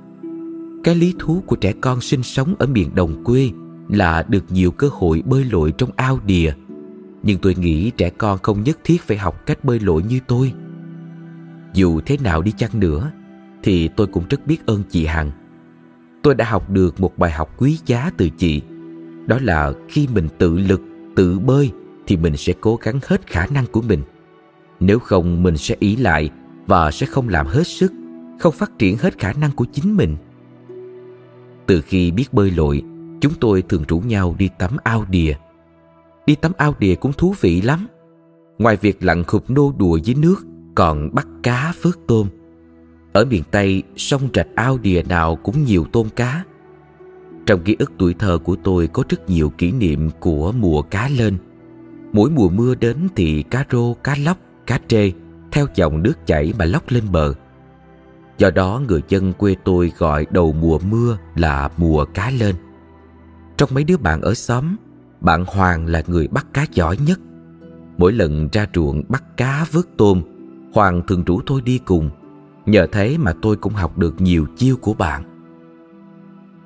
[0.84, 3.50] Cái lý thú của trẻ con sinh sống ở miền đồng quê
[3.88, 6.52] là được nhiều cơ hội bơi lội trong ao đìa.
[7.22, 10.52] Nhưng tôi nghĩ trẻ con không nhất thiết phải học cách bơi lội như tôi.
[11.74, 13.10] Dù thế nào đi chăng nữa,
[13.62, 15.30] thì tôi cũng rất biết ơn chị Hằng.
[16.22, 18.62] Tôi đã học được một bài học quý giá từ chị.
[19.26, 20.80] Đó là khi mình tự lực,
[21.16, 21.70] tự bơi
[22.10, 24.02] thì mình sẽ cố gắng hết khả năng của mình.
[24.80, 26.30] Nếu không mình sẽ ý lại
[26.66, 27.92] và sẽ không làm hết sức,
[28.38, 30.16] không phát triển hết khả năng của chính mình.
[31.66, 32.82] Từ khi biết bơi lội,
[33.20, 35.34] chúng tôi thường rủ nhau đi tắm ao đìa.
[36.26, 37.86] Đi tắm ao đìa cũng thú vị lắm.
[38.58, 42.28] Ngoài việc lặn khụp nô đùa dưới nước, còn bắt cá vớt tôm.
[43.12, 46.44] Ở miền Tây, sông rạch ao đìa nào cũng nhiều tôm cá.
[47.46, 51.08] Trong ký ức tuổi thơ của tôi có rất nhiều kỷ niệm của mùa cá
[51.08, 51.38] lên.
[52.12, 55.12] Mỗi mùa mưa đến thì cá rô, cá lóc, cá trê
[55.52, 57.34] theo dòng nước chảy mà lóc lên bờ.
[58.38, 62.54] Do đó người dân quê tôi gọi đầu mùa mưa là mùa cá lên.
[63.56, 64.76] Trong mấy đứa bạn ở xóm,
[65.20, 67.20] bạn Hoàng là người bắt cá giỏi nhất.
[67.98, 70.22] Mỗi lần ra ruộng bắt cá vớt tôm,
[70.74, 72.10] Hoàng thường rủ tôi đi cùng.
[72.66, 75.22] Nhờ thế mà tôi cũng học được nhiều chiêu của bạn.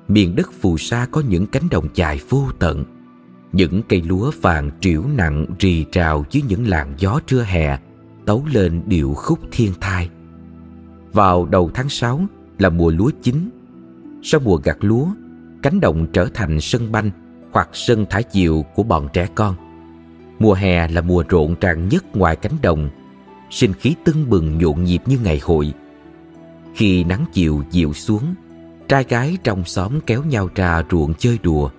[0.07, 2.83] Miền đất phù sa có những cánh đồng dài vô tận.
[3.55, 7.77] Những cây lúa vàng triểu nặng rì rào dưới những làn gió trưa hè
[8.25, 10.09] tấu lên điệu khúc thiên thai.
[11.13, 12.21] Vào đầu tháng 6
[12.59, 13.49] là mùa lúa chín.
[14.23, 15.07] Sau mùa gặt lúa,
[15.61, 17.11] cánh đồng trở thành sân banh
[17.51, 19.55] hoặc sân thả diều của bọn trẻ con.
[20.39, 22.89] Mùa hè là mùa rộn ràng nhất ngoài cánh đồng,
[23.49, 25.73] sinh khí tưng bừng nhộn nhịp như ngày hội.
[26.73, 28.35] Khi nắng chiều dịu xuống,
[28.87, 31.69] trai gái trong xóm kéo nhau ra ruộng chơi đùa.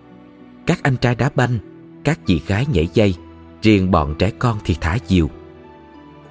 [0.66, 1.58] Các anh trai đá banh,
[2.04, 3.14] các chị gái nhảy dây,
[3.62, 5.28] riêng bọn trẻ con thì thả diều.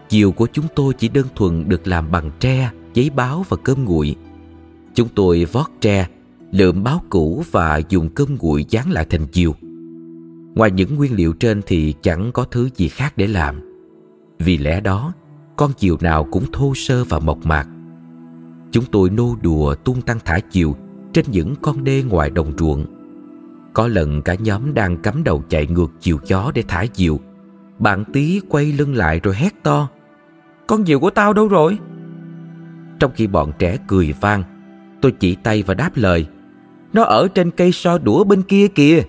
[0.10, 3.86] Diều của chúng tôi chỉ đơn thuần được làm bằng tre, giấy báo và cơm
[3.86, 4.16] nguội.
[4.94, 6.08] Chúng tôi vót tre,
[6.52, 9.54] lượm báo cũ và dùng cơm nguội dán lại thành diều.
[10.56, 13.62] Ngoài những nguyên liệu trên thì chẳng có thứ gì khác để làm.
[14.40, 15.14] Vì lẽ đó,
[15.56, 17.68] con diều nào cũng thô sơ và mộc mạc.
[18.72, 20.76] Chúng tôi nô đùa tung tăng thả diều
[21.14, 22.86] trên những con đê ngoài đồng ruộng.
[23.76, 27.20] Có lần cả nhóm đang cắm đầu chạy ngược chiều chó để thả diều.
[27.80, 29.90] Bạn tí quay lưng lại rồi hét to.
[30.68, 31.78] Con diều của tao đâu rồi?
[33.00, 34.44] Trong khi bọn trẻ cười vang,
[35.02, 36.28] tôi chỉ tay và đáp lời.
[36.94, 39.04] Nó ở trên cây so đũa bên kia kìa.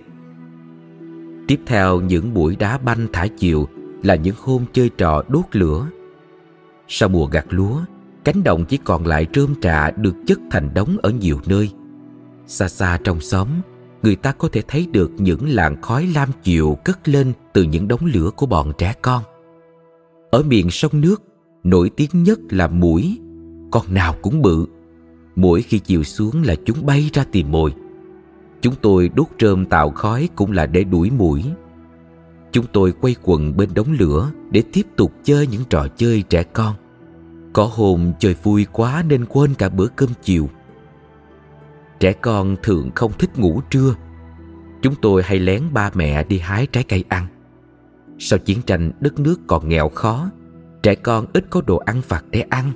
[1.47, 3.67] Tiếp theo những buổi đá banh thả chiều
[4.03, 5.87] là những hôm chơi trò đốt lửa.
[6.87, 7.81] Sau mùa gặt lúa,
[8.23, 11.71] cánh đồng chỉ còn lại rơm trà được chất thành đống ở nhiều nơi.
[12.47, 13.47] Xa xa trong xóm,
[14.03, 17.87] người ta có thể thấy được những làn khói lam chiều cất lên từ những
[17.87, 19.23] đống lửa của bọn trẻ con.
[20.31, 21.23] Ở miền sông nước,
[21.63, 23.19] nổi tiếng nhất là mũi,
[23.71, 24.65] con nào cũng bự.
[25.35, 27.73] Mỗi khi chiều xuống là chúng bay ra tìm mồi.
[28.61, 31.43] Chúng tôi đốt rơm tạo khói cũng là để đuổi mũi.
[32.51, 36.43] Chúng tôi quay quần bên đống lửa để tiếp tục chơi những trò chơi trẻ
[36.43, 36.75] con.
[37.53, 40.49] Có hôm trời vui quá nên quên cả bữa cơm chiều.
[41.99, 43.95] Trẻ con thường không thích ngủ trưa.
[44.81, 47.27] Chúng tôi hay lén ba mẹ đi hái trái cây ăn.
[48.19, 50.29] Sau chiến tranh đất nước còn nghèo khó,
[50.83, 52.71] trẻ con ít có đồ ăn vặt để ăn.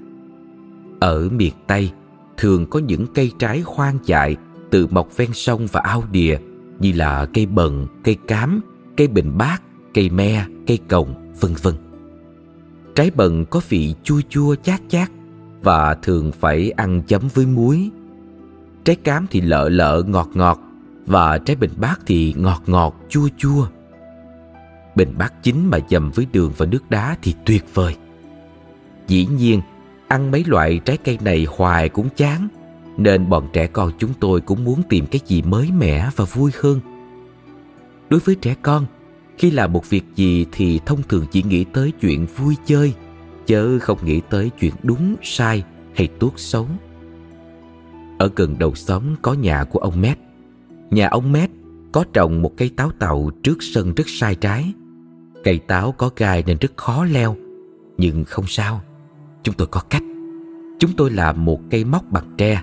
[0.99, 1.91] Ở miền Tây,
[2.37, 4.35] thường có những cây trái hoang dại
[4.71, 6.37] từ mọc ven sông và ao đìa
[6.79, 8.61] như là cây bần, cây cám,
[8.97, 9.61] cây bình bát,
[9.93, 11.73] cây me, cây cồng, vân vân.
[12.95, 15.11] Trái bần có vị chua chua chát chát
[15.63, 17.89] và thường phải ăn chấm với muối.
[18.83, 20.59] Trái cám thì lợ lợ ngọt ngọt
[21.05, 23.67] và trái bình bát thì ngọt ngọt chua chua.
[24.95, 27.95] Bình bát chín mà dầm với đường và nước đá thì tuyệt vời.
[29.07, 29.61] Dĩ nhiên,
[30.07, 32.47] ăn mấy loại trái cây này hoài cũng chán,
[32.97, 36.51] nên bọn trẻ con chúng tôi cũng muốn tìm cái gì mới mẻ và vui
[36.61, 36.79] hơn.
[38.09, 38.85] Đối với trẻ con,
[39.37, 42.93] khi làm một việc gì thì thông thường chỉ nghĩ tới chuyện vui chơi,
[43.45, 45.63] chớ không nghĩ tới chuyện đúng, sai
[45.95, 46.67] hay tốt xấu.
[48.21, 50.17] Ở gần đầu xóm có nhà của ông Mét.
[50.91, 51.49] Nhà ông Mét
[51.91, 54.73] có trồng một cây táo tàu trước sân rất sai trái.
[55.43, 57.35] Cây táo có gai nên rất khó leo,
[57.97, 58.81] nhưng không sao,
[59.43, 60.03] chúng tôi có cách.
[60.79, 62.61] Chúng tôi làm một cây móc bằng tre.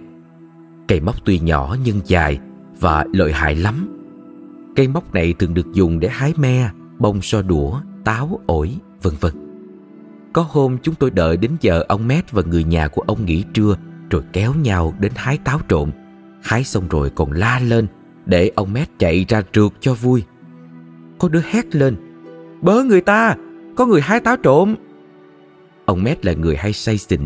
[0.88, 2.38] Cây móc tuy nhỏ nhưng dài
[2.80, 3.88] và lợi hại lắm
[4.76, 9.14] Cây móc này thường được dùng để hái me, bông so đũa, táo, ổi, vân
[9.20, 9.32] vân.
[10.32, 13.44] Có hôm chúng tôi đợi đến giờ ông Mét và người nhà của ông nghỉ
[13.54, 13.76] trưa
[14.10, 15.90] rồi kéo nhau đến hái táo trộn.
[16.42, 17.86] Hái xong rồi còn la lên
[18.26, 20.24] để ông Mét chạy ra trượt cho vui.
[21.18, 21.96] Có đứa hét lên
[22.60, 23.36] Bớ người ta,
[23.76, 24.76] có người hái táo trộn.
[25.84, 27.20] Ông Mét là người hay say xỉn,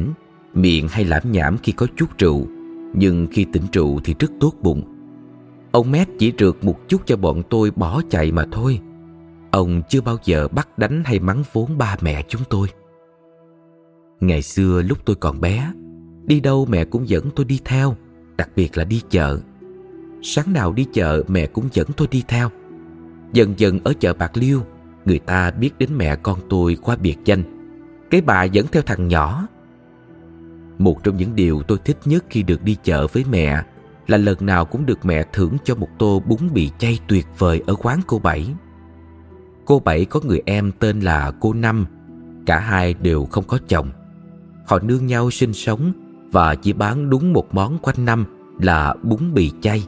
[0.55, 2.47] miệng hay lãm nhảm khi có chút rượu,
[2.95, 4.83] nhưng khi tỉnh rượu thì rất tốt bụng.
[5.73, 8.81] Ông Mét chỉ rượt một chút cho bọn tôi bỏ chạy mà thôi.
[9.51, 12.68] Ông chưa bao giờ bắt đánh hay mắng vốn ba mẹ chúng tôi.
[14.21, 15.73] Ngày xưa lúc tôi còn bé,
[16.27, 17.97] đi đâu mẹ cũng dẫn tôi đi theo,
[18.37, 19.41] đặc biệt là đi chợ.
[20.23, 22.51] Sáng nào đi chợ mẹ cũng dẫn tôi đi theo.
[23.33, 24.63] Dần dần ở chợ Bạc Liêu,
[25.05, 27.43] người ta biết đến mẹ con tôi qua biệt danh.
[28.11, 29.49] Cái bà dẫn theo thằng nhỏ.
[30.79, 33.63] Một trong những điều tôi thích nhất khi được đi chợ với mẹ
[34.07, 37.63] là lần nào cũng được mẹ thưởng cho một tô bún bì chay tuyệt vời
[37.67, 38.49] ở quán cô Bảy.
[39.65, 41.87] Cô Bảy có người em tên là cô Năm,
[42.47, 43.91] cả hai đều không có chồng.
[44.67, 45.93] Họ nương nhau sinh sống
[46.33, 48.25] và chỉ bán đúng một món quanh năm
[48.61, 49.87] là bún bì chay.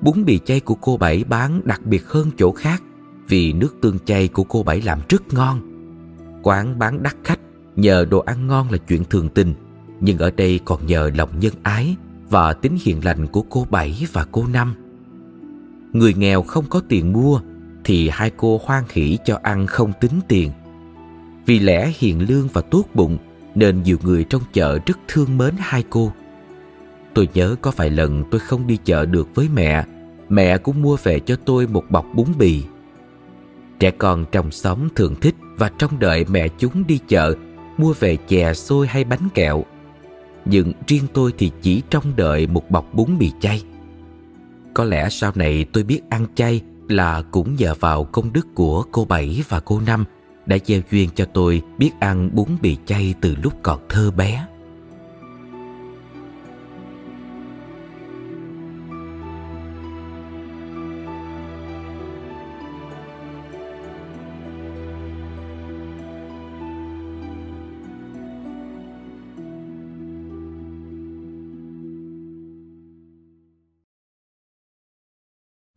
[0.00, 2.82] Bún bì chay của cô Bảy bán đặc biệt hơn chỗ khác
[3.28, 5.60] vì nước tương chay của cô Bảy làm rất ngon.
[6.42, 7.40] Quán bán đắt khách
[7.76, 9.54] nhờ đồ ăn ngon là chuyện thường tình,
[10.00, 11.96] nhưng ở đây còn nhờ lòng nhân ái
[12.30, 14.74] và tính hiền lành của cô Bảy và cô Năm.
[15.92, 17.40] Người nghèo không có tiền mua
[17.84, 20.50] thì hai cô hoan hỷ cho ăn không tính tiền.
[21.46, 23.18] Vì lẽ hiền lương và tốt bụng
[23.56, 26.12] nên nhiều người trong chợ rất thương mến hai cô.
[27.14, 29.84] Tôi nhớ có vài lần tôi không đi chợ được với mẹ,
[30.28, 32.64] mẹ cũng mua về cho tôi một bọc bún bì.
[33.78, 37.34] Trẻ con trong xóm thường thích và trông đợi mẹ chúng đi chợ
[37.78, 39.64] mua về chè xôi hay bánh kẹo.
[40.44, 43.62] Nhưng riêng tôi thì chỉ trông đợi một bọc bún bì chay.
[44.74, 48.82] Có lẽ sau này tôi biết ăn chay là cũng nhờ vào công đức của
[48.92, 50.04] cô Bảy và cô Năm
[50.46, 54.46] đã gieo duyên cho tôi biết ăn bún bì chay từ lúc còn thơ bé.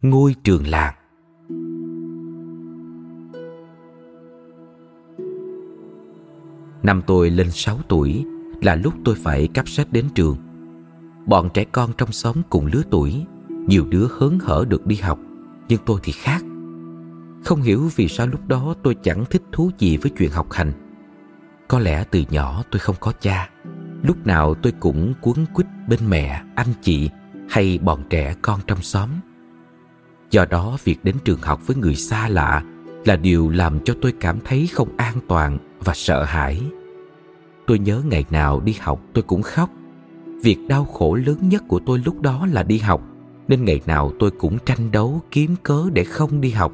[0.01, 0.98] Ngôi trường làng
[6.89, 8.25] Năm tôi lên 6 tuổi
[8.61, 10.37] là lúc tôi phải cắp sách đến trường.
[11.25, 13.25] Bọn trẻ con trong xóm cùng lứa tuổi,
[13.67, 15.19] nhiều đứa hớn hở được đi học,
[15.67, 16.43] nhưng tôi thì khác.
[17.43, 20.71] Không hiểu vì sao lúc đó tôi chẳng thích thú gì với chuyện học hành.
[21.67, 23.49] Có lẽ từ nhỏ tôi không có cha,
[24.03, 27.09] lúc nào tôi cũng cuốn quýt bên mẹ, anh chị
[27.49, 29.09] hay bọn trẻ con trong xóm.
[30.31, 32.63] Do đó việc đến trường học với người xa lạ
[33.05, 36.61] là điều làm cho tôi cảm thấy không an toàn và sợ hãi.
[37.69, 39.69] Tôi nhớ ngày nào đi học tôi cũng khóc.
[40.43, 43.01] Việc đau khổ lớn nhất của tôi lúc đó là đi học,
[43.47, 46.73] nên ngày nào tôi cũng tranh đấu kiếm cớ để không đi học.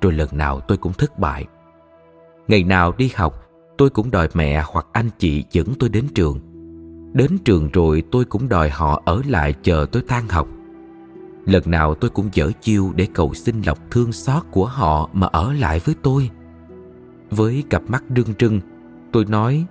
[0.00, 1.46] Rồi lần nào tôi cũng thất bại.
[2.48, 3.34] Ngày nào đi học,
[3.78, 6.40] tôi cũng đòi mẹ hoặc anh chị dẫn tôi đến trường.
[7.12, 10.48] Đến trường rồi tôi cũng đòi họ ở lại chờ tôi tan học.
[11.46, 15.26] Lần nào tôi cũng dở chiêu để cầu xin lòng thương xót của họ mà
[15.26, 16.30] ở lại với tôi.
[17.30, 18.60] Với cặp mắt rưng rưng,
[19.12, 19.66] tôi nói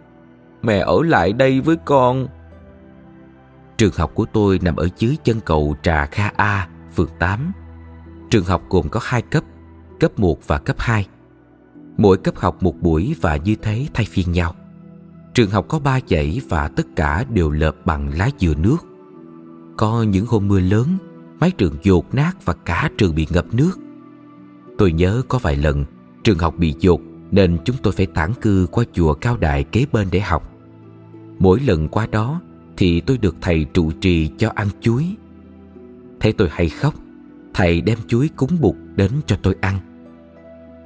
[0.62, 2.28] Mẹ ở lại đây với con.
[3.78, 7.52] Trường học của tôi nằm ở dưới chân cầu Trà Kha A, phường 8.
[8.30, 9.44] Trường học gồm có hai cấp,
[10.00, 11.08] cấp 1 và cấp 2.
[11.98, 14.56] Mỗi cấp học một buổi và như thế thay phiên nhau.
[15.34, 18.78] Trường học có ba dãy và tất cả đều lợp bằng lá dừa nước.
[19.78, 20.98] Có những hôm mưa lớn,
[21.40, 23.72] mái trường dột nát và cả trường bị ngập nước.
[24.78, 25.86] Tôi nhớ có vài lần
[26.24, 27.02] trường học bị dột
[27.32, 30.51] nên chúng tôi phải tản cư qua chùa Cao Đại kế bên để học.
[31.42, 32.42] Mỗi lần qua đó
[32.78, 35.16] thì tôi được thầy trụ trì cho ăn chuối.
[36.20, 36.94] Thấy tôi hay khóc,
[37.54, 39.80] thầy đem chuối cúng bụt đến cho tôi ăn.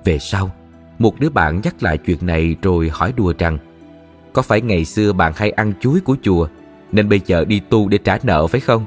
[0.06, 0.51] Về sau,
[0.99, 3.58] một đứa bạn nhắc lại chuyện này rồi hỏi đùa rằng
[4.34, 6.47] Có phải ngày xưa bạn hay ăn chuối của chùa
[6.91, 8.86] nên bây giờ đi tu để trả nợ phải không?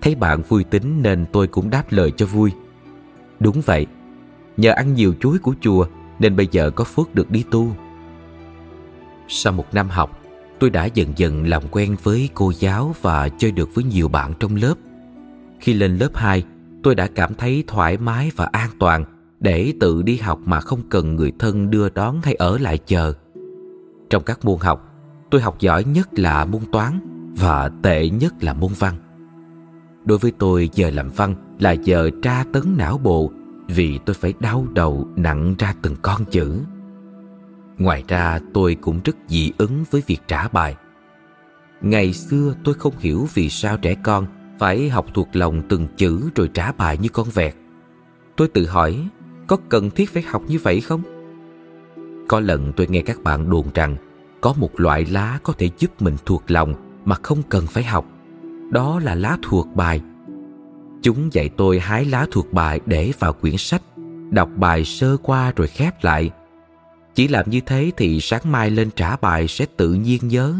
[0.00, 2.52] Thấy bạn vui tính nên tôi cũng đáp lời cho vui.
[3.40, 3.86] Đúng vậy,
[4.56, 5.86] nhờ ăn nhiều chuối của chùa
[6.18, 7.76] nên bây giờ có phước được đi tu.
[9.28, 10.20] Sau một năm học,
[10.58, 14.32] tôi đã dần dần làm quen với cô giáo và chơi được với nhiều bạn
[14.40, 14.74] trong lớp.
[15.60, 16.44] Khi lên lớp 2,
[16.82, 19.04] tôi đã cảm thấy thoải mái và an toàn
[19.40, 23.12] để tự đi học mà không cần người thân đưa đón hay ở lại chờ.
[24.10, 24.94] Trong các môn học,
[25.30, 27.00] tôi học giỏi nhất là môn toán
[27.36, 28.94] và tệ nhất là môn văn.
[30.04, 33.30] Đối với tôi giờ làm văn là giờ tra tấn não bộ
[33.68, 36.60] vì tôi phải đau đầu nặng ra từng con chữ.
[37.78, 40.76] Ngoài ra tôi cũng rất dị ứng với việc trả bài.
[41.80, 44.26] Ngày xưa tôi không hiểu vì sao trẻ con
[44.58, 47.54] phải học thuộc lòng từng chữ rồi trả bài như con vẹt.
[48.36, 49.08] Tôi tự hỏi,
[49.46, 51.02] có cần thiết phải học như vậy không?
[52.28, 53.96] Có lần tôi nghe các bạn đồn rằng
[54.40, 56.74] có một loại lá có thể giúp mình thuộc lòng
[57.04, 58.06] mà không cần phải học.
[58.70, 60.00] Đó là lá thuộc bài.
[61.02, 63.82] Chúng dạy tôi hái lá thuộc bài để vào quyển sách,
[64.30, 66.30] đọc bài sơ qua rồi khép lại.
[67.16, 70.54] Chỉ làm như thế thì sáng mai lên trả bài sẽ tự nhiên nhớ.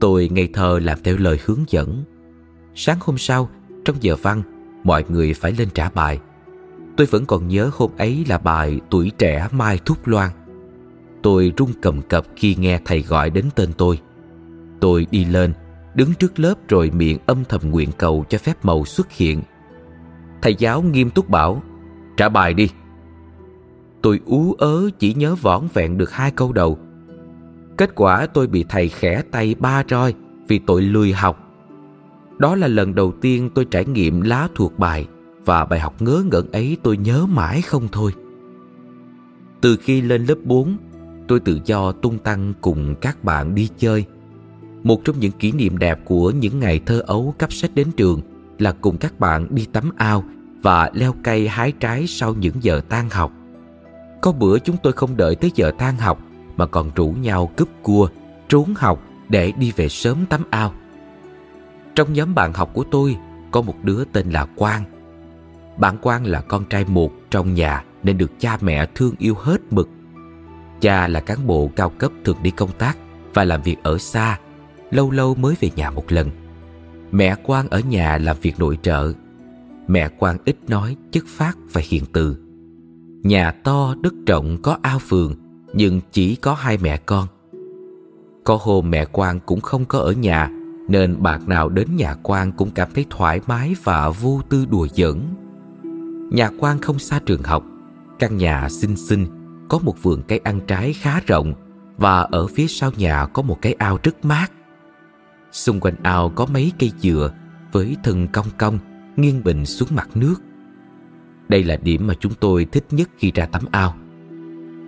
[0.00, 2.04] Tôi ngây thơ làm theo lời hướng dẫn.
[2.74, 3.50] Sáng hôm sau,
[3.84, 4.42] trong giờ văn,
[4.84, 6.20] mọi người phải lên trả bài.
[6.96, 10.30] Tôi vẫn còn nhớ hôm ấy là bài Tuổi trẻ Mai Thúc Loan.
[11.22, 14.00] Tôi run cầm cập khi nghe thầy gọi đến tên tôi.
[14.80, 15.52] Tôi đi lên,
[15.94, 19.42] đứng trước lớp rồi miệng âm thầm nguyện cầu cho phép màu xuất hiện.
[20.42, 21.62] Thầy giáo nghiêm túc bảo,
[22.16, 22.68] trả bài đi.
[24.02, 26.78] Tôi ú ớ chỉ nhớ vỏn vẹn được hai câu đầu.
[27.76, 30.14] Kết quả tôi bị thầy khẽ tay ba roi
[30.48, 31.46] vì tội lười học.
[32.38, 35.06] Đó là lần đầu tiên tôi trải nghiệm lá thuộc bài
[35.44, 38.12] và bài học ngớ ngẩn ấy tôi nhớ mãi không thôi.
[39.60, 40.76] Từ khi lên lớp 4,
[41.28, 44.04] tôi tự do tung tăng cùng các bạn đi chơi.
[44.82, 48.20] Một trong những kỷ niệm đẹp của những ngày thơ ấu cấp sách đến trường
[48.58, 50.24] là cùng các bạn đi tắm ao
[50.62, 53.32] và leo cây hái trái sau những giờ tan học.
[54.20, 56.18] Có bữa chúng tôi không đợi tới giờ tan học
[56.56, 58.08] mà còn rủ nhau cướp cua,
[58.48, 60.72] trốn học để đi về sớm tắm ao.
[61.94, 63.16] Trong nhóm bạn học của tôi
[63.50, 64.84] có một đứa tên là Quang.
[65.76, 69.60] Bạn Quang là con trai một trong nhà nên được cha mẹ thương yêu hết
[69.70, 69.88] mực.
[70.80, 72.98] Cha là cán bộ cao cấp thường đi công tác
[73.34, 74.38] và làm việc ở xa,
[74.90, 76.30] lâu lâu mới về nhà một lần.
[77.12, 79.12] Mẹ Quang ở nhà làm việc nội trợ.
[79.86, 82.36] Mẹ Quang ít nói, chất phát và hiền từ.
[83.22, 85.34] Nhà to, đất rộng có ao phường,
[85.74, 87.26] nhưng chỉ có hai mẹ con.
[88.44, 90.50] Có hôm mẹ Quang cũng không có ở nhà,
[90.88, 94.86] nên bạn nào đến nhà Quang cũng cảm thấy thoải mái và vô tư đùa
[94.94, 95.20] giỡn.
[96.30, 97.64] Nhà Quang không xa trường học,
[98.18, 99.26] căn nhà xinh xinh,
[99.68, 101.54] có một vườn cây ăn trái khá rộng
[101.96, 104.52] và ở phía sau nhà có một cái ao rất mát.
[105.52, 107.32] Xung quanh ao có mấy cây dừa
[107.72, 108.78] với thân cong cong
[109.16, 110.34] nghiêng bình xuống mặt nước.
[111.50, 113.94] Đây là điểm mà chúng tôi thích nhất khi ra tắm ao.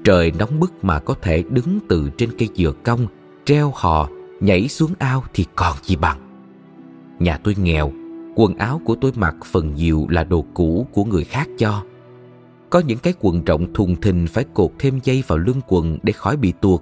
[0.05, 3.07] Trời nóng bức mà có thể đứng từ trên cây dừa cong,
[3.45, 4.09] treo hò,
[4.41, 6.19] nhảy xuống ao thì còn gì bằng.
[7.19, 7.93] Nhà tôi nghèo,
[8.35, 11.85] quần áo của tôi mặc phần nhiều là đồ cũ của người khác cho.
[12.71, 16.13] Có những cái quần rộng thùng thình phải cột thêm dây vào lưng quần để
[16.13, 16.81] khỏi bị tuột.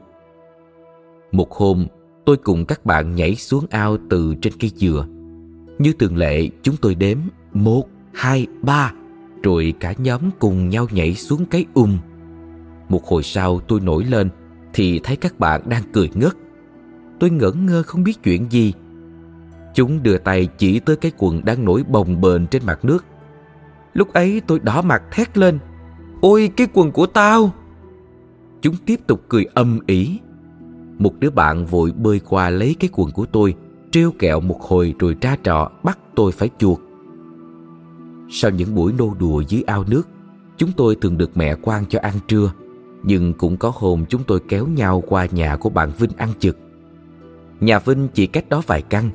[1.33, 1.87] Một hôm,
[2.25, 5.07] tôi cùng các bạn nhảy xuống ao từ trên cây dừa.
[5.79, 7.19] Như thường lệ, chúng tôi đếm
[7.53, 8.93] một, hai, ba,
[9.43, 11.99] rồi cả nhóm cùng nhau nhảy xuống cái um.
[12.89, 14.29] Một hồi sau tôi nổi lên
[14.73, 16.33] thì thấy các bạn đang cười ngất.
[17.21, 18.73] Tôi ngẩn ngơ không biết chuyện gì.
[19.75, 23.05] Chúng đưa tay chỉ tới cái quần đang nổi bồng bềnh trên mặt nước.
[23.93, 25.59] Lúc ấy tôi đỏ mặt thét lên.
[26.21, 27.53] Ôi cái quần của tao!
[28.63, 30.19] Chúng tiếp tục cười âm ỉ.
[30.99, 33.55] Một đứa bạn vội bơi qua lấy cái quần của tôi,
[33.91, 36.79] treo kẹo một hồi rồi ra trọ bắt tôi phải chuột.
[38.31, 40.09] Sau những buổi nô đùa dưới ao nước,
[40.57, 42.53] chúng tôi thường được mẹ quan cho ăn trưa.
[43.03, 46.59] Nhưng cũng có hôm chúng tôi kéo nhau qua nhà của bạn Vinh ăn trực.
[47.61, 49.11] Nhà Vinh chỉ cách đó vài căn.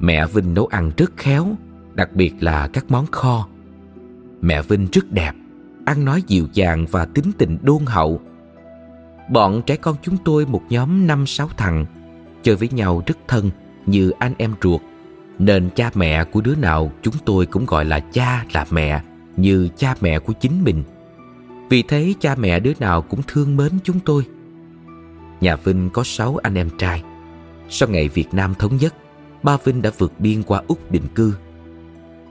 [0.00, 1.46] Mẹ Vinh nấu ăn rất khéo,
[1.94, 3.48] đặc biệt là các món kho.
[4.40, 5.32] Mẹ Vinh rất đẹp,
[5.84, 8.20] ăn nói dịu dàng và tính tình đôn hậu.
[9.30, 11.86] Bọn trẻ con chúng tôi một nhóm năm sáu thằng,
[12.42, 13.50] chơi với nhau rất thân
[13.86, 14.80] như anh em ruột
[15.38, 19.02] nên cha mẹ của đứa nào chúng tôi cũng gọi là cha là mẹ
[19.36, 20.82] như cha mẹ của chính mình.
[21.68, 24.26] Vì thế cha mẹ đứa nào cũng thương mến chúng tôi.
[25.40, 27.02] Nhà Vinh có sáu anh em trai.
[27.68, 28.94] Sau ngày Việt Nam thống nhất,
[29.42, 31.34] ba Vinh đã vượt biên qua Úc định cư.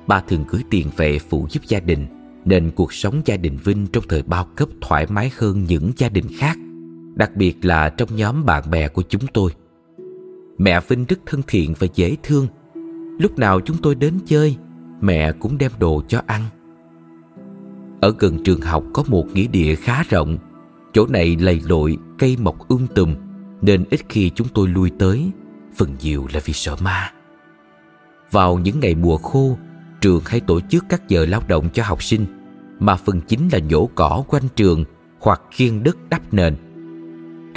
[0.08, 2.08] Ba thường gửi tiền về phụ giúp gia đình,
[2.46, 6.10] nên cuộc sống gia đình Vinh trong thời bao cấp thoải mái hơn những gia
[6.10, 6.58] đình khác,
[7.16, 9.52] đặc biệt là trong nhóm bạn bè của chúng tôi.
[10.58, 12.48] Mẹ Vinh rất thân thiện và dễ thương.
[13.18, 14.58] Lúc nào chúng tôi đến chơi,
[15.02, 16.44] mẹ cũng đem đồ cho ăn.
[18.02, 20.38] Ở gần trường học có một nghĩa địa khá rộng.
[20.94, 23.16] Chỗ này lầy lội, cây mọc um tùm,
[23.62, 25.32] nên ít khi chúng tôi lui tới,
[25.76, 27.12] phần nhiều là vì sợ ma.
[28.32, 29.58] Vào những ngày mùa khô,
[30.02, 32.26] trường hay tổ chức các giờ lao động cho học sinh,
[32.80, 34.84] mà phần chính là nhổ cỏ quanh trường
[35.20, 36.56] hoặc khiêng đất đắp nền.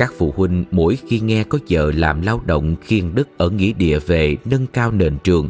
[0.00, 3.72] Các phụ huynh mỗi khi nghe có giờ làm lao động khiêng đất ở nghĩa
[3.72, 5.48] địa về nâng cao nền trường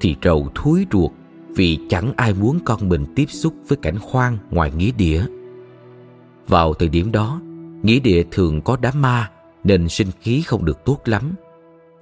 [0.00, 1.10] thì rầu thúi ruột
[1.56, 5.24] vì chẳng ai muốn con mình tiếp xúc với cảnh khoan ngoài nghĩa địa.
[6.48, 7.40] Vào thời điểm đó,
[7.82, 9.30] Nghĩa địa thường có đám ma
[9.64, 11.34] nên sinh khí không được tốt lắm.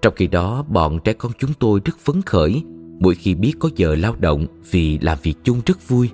[0.02, 2.62] Trong khi đó, bọn trẻ con chúng tôi rất phấn khởi
[3.00, 6.10] mỗi khi biết có giờ lao động vì làm việc chung rất vui.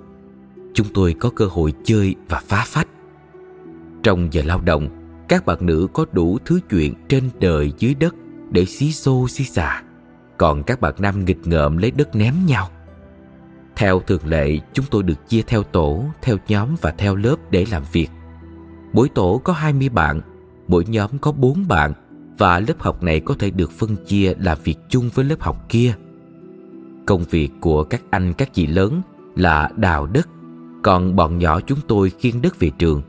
[0.73, 2.87] Chúng tôi có cơ hội chơi và phá phách.
[4.03, 8.15] Trong giờ lao động, các bạn nữ có đủ thứ chuyện trên đời dưới đất
[8.51, 9.83] để xí xô xí xà.
[10.37, 12.69] Còn các bạn nam nghịch ngợm lấy đất ném nhau.
[13.75, 17.65] Theo thường lệ, chúng tôi được chia theo tổ, theo nhóm và theo lớp để
[17.71, 18.07] làm việc.
[18.93, 20.21] Mỗi tổ có 20 bạn,
[20.67, 21.93] mỗi nhóm có 4 bạn
[22.37, 25.65] và lớp học này có thể được phân chia làm việc chung với lớp học
[25.69, 25.93] kia.
[27.05, 29.01] Công việc của các anh các chị lớn
[29.35, 30.27] là đào đất,
[30.83, 33.01] còn bọn nhỏ chúng tôi khiêng đất về trường.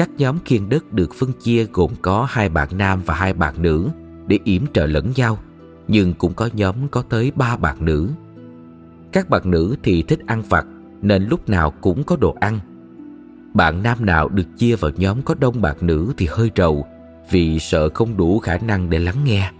[0.00, 3.62] Các nhóm khiên đất được phân chia gồm có hai bạn nam và hai bạn
[3.62, 3.88] nữ
[4.26, 5.38] để yểm trợ lẫn nhau,
[5.88, 8.10] nhưng cũng có nhóm có tới ba bạn nữ.
[9.12, 10.66] Các bạn nữ thì thích ăn vặt
[11.02, 12.58] nên lúc nào cũng có đồ ăn.
[13.54, 16.86] Bạn nam nào được chia vào nhóm có đông bạn nữ thì hơi rầu
[17.30, 19.50] vì sợ không đủ khả năng để lắng nghe.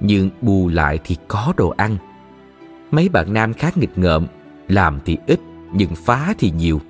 [0.00, 1.96] Nhưng bù lại thì có đồ ăn.
[2.90, 4.26] Mấy bạn nam khá nghịch ngợm,
[4.68, 5.40] làm thì ít
[5.72, 6.80] nhưng phá thì nhiều.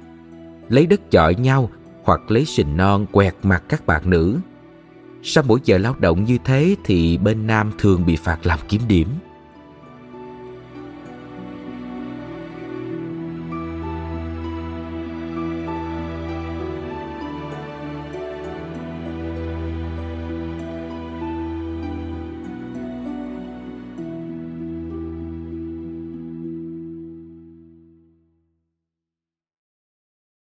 [0.69, 1.71] Lấy đất chọi nhau
[2.09, 4.39] hoặc lấy sình non quẹt mặt các bạn nữ.
[5.23, 8.81] Sau mỗi giờ lao động như thế thì bên nam thường bị phạt làm kiếm
[8.89, 9.09] điểm.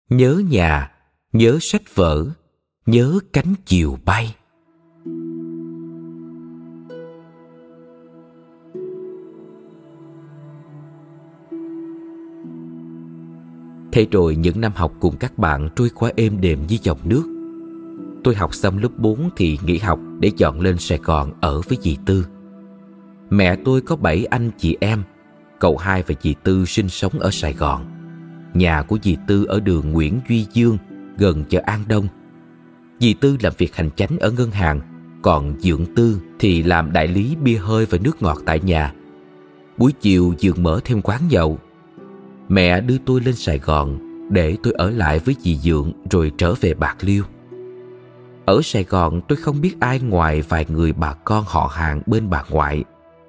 [0.09, 0.96] Nhớ nhà,
[1.37, 2.27] nhớ sách vở,
[2.87, 4.35] nhớ cánh chiều bay.
[13.93, 17.23] Thế rồi những năm học cùng các bạn trôi qua êm đềm như dòng nước.
[18.25, 21.79] Tôi học xong lớp 4 thì nghỉ học để chọn lên Sài Gòn ở với
[21.83, 22.27] dì Tư.
[23.31, 25.03] Mẹ tôi có bảy anh chị em,
[25.61, 27.85] cậu hai và dì Tư sinh sống ở Sài Gòn.
[28.55, 30.79] Nhà của dì Tư ở đường Nguyễn Duy Dương,
[31.19, 32.07] gần chợ An Đông.
[33.01, 34.81] Dì Tư làm việc hành chánh ở ngân hàng,
[35.23, 38.93] còn Dượng Tư thì làm đại lý bia hơi và nước ngọt tại nhà.
[39.77, 41.59] Buổi chiều Dượng mở thêm quán nhậu.
[42.49, 43.99] Mẹ đưa tôi lên Sài Gòn
[44.31, 47.25] để tôi ở lại với dì Dượng rồi trở về Bạc Liêu.
[48.47, 52.31] Ở Sài Gòn tôi không biết ai ngoài vài người bà con họ hàng bên
[52.31, 52.85] bà ngoại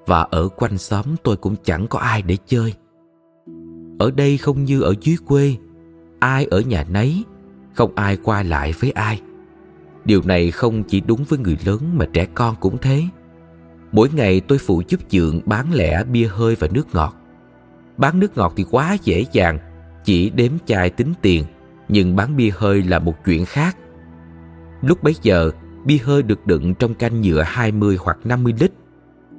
[0.06, 2.74] và ở quanh xóm tôi cũng chẳng có ai để chơi.
[3.98, 5.56] Ở đây không như ở dưới quê,
[6.18, 7.24] ai ở nhà nấy,
[7.78, 9.20] không ai qua lại với ai.
[10.04, 13.02] Điều này không chỉ đúng với người lớn mà trẻ con cũng thế.
[13.92, 17.14] Mỗi ngày tôi phụ giúp Dượng bán lẻ bia hơi và nước ngọt.
[17.96, 19.58] Bán nước ngọt thì quá dễ dàng,
[20.04, 21.44] chỉ đếm chai tính tiền,
[21.88, 23.76] nhưng bán bia hơi là một chuyện khác.
[24.82, 25.50] Lúc bấy giờ,
[25.84, 28.72] bia hơi được đựng trong canh nhựa 20 hoặc 50 lít.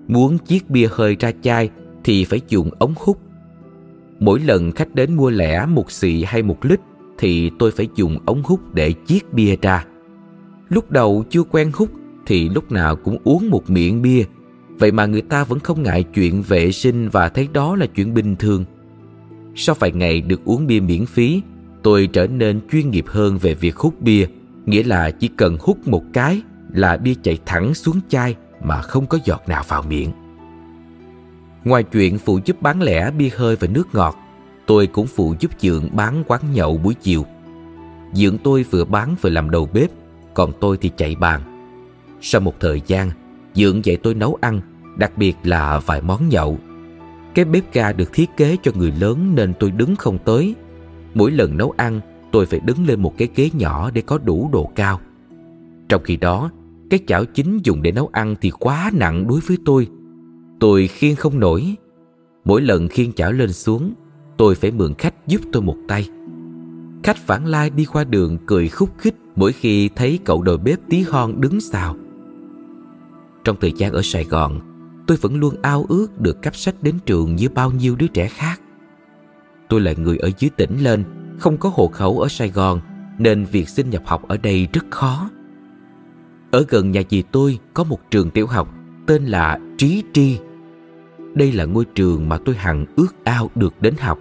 [0.07, 1.69] Muốn chiếc bia hơi ra chai
[2.03, 3.19] thì phải dùng ống hút
[4.19, 6.79] Mỗi lần khách đến mua lẻ một xị hay một lít
[7.19, 9.85] thì tôi phải dùng ống hút để chiết bia ra.
[10.69, 11.89] Lúc đầu chưa quen hút
[12.25, 14.23] thì lúc nào cũng uống một miệng bia.
[14.79, 18.13] Vậy mà người ta vẫn không ngại chuyện vệ sinh và thấy đó là chuyện
[18.13, 18.65] bình thường.
[19.55, 21.41] Sau vài ngày được uống bia miễn phí,
[21.83, 24.27] tôi trở nên chuyên nghiệp hơn về việc hút bia,
[24.65, 26.41] nghĩa là chỉ cần hút một cái
[26.73, 30.11] là bia chạy thẳng xuống chai mà không có giọt nào vào miệng.
[31.63, 34.15] Ngoài chuyện phụ giúp bán lẻ bia hơi và nước ngọt,
[34.69, 37.25] tôi cũng phụ giúp Dượng bán quán nhậu buổi chiều.
[38.13, 39.89] Dượng tôi vừa bán vừa làm đầu bếp,
[40.33, 41.41] còn tôi thì chạy bàn.
[42.21, 43.11] Sau một thời gian,
[43.53, 44.61] Dượng dạy tôi nấu ăn,
[44.97, 46.59] đặc biệt là vài món nhậu.
[47.35, 50.55] Cái bếp ga được thiết kế cho người lớn nên tôi đứng không tới.
[51.13, 52.01] Mỗi lần nấu ăn,
[52.31, 54.99] tôi phải đứng lên một cái ghế nhỏ để có đủ độ cao.
[55.89, 56.51] Trong khi đó,
[56.89, 59.87] cái chảo chính dùng để nấu ăn thì quá nặng đối với tôi
[60.59, 61.75] Tôi khiêng không nổi.
[62.45, 63.93] Mỗi lần khiêng chảo lên xuống,
[64.39, 66.09] tôi phải mượn khách giúp tôi một tay.
[67.03, 70.79] Khách phản lai đi qua đường cười khúc khích mỗi khi thấy cậu đầu bếp
[70.89, 71.95] tí hon đứng xào.
[73.43, 74.59] Trong thời gian ở Sài Gòn,
[75.07, 78.27] tôi vẫn luôn ao ước được cấp sách đến trường như bao nhiêu đứa trẻ
[78.27, 78.61] khác.
[79.69, 81.03] Tôi là người ở dưới tỉnh lên,
[81.39, 82.81] không có hộ khẩu ở Sài Gòn,
[83.17, 85.29] nên việc xin nhập học ở đây rất khó.
[86.51, 88.69] Ở gần nhà dì tôi có một trường tiểu học
[89.05, 90.39] tên là Trí Tri
[91.33, 94.19] đây là ngôi trường mà tôi hằng ước ao được đến học.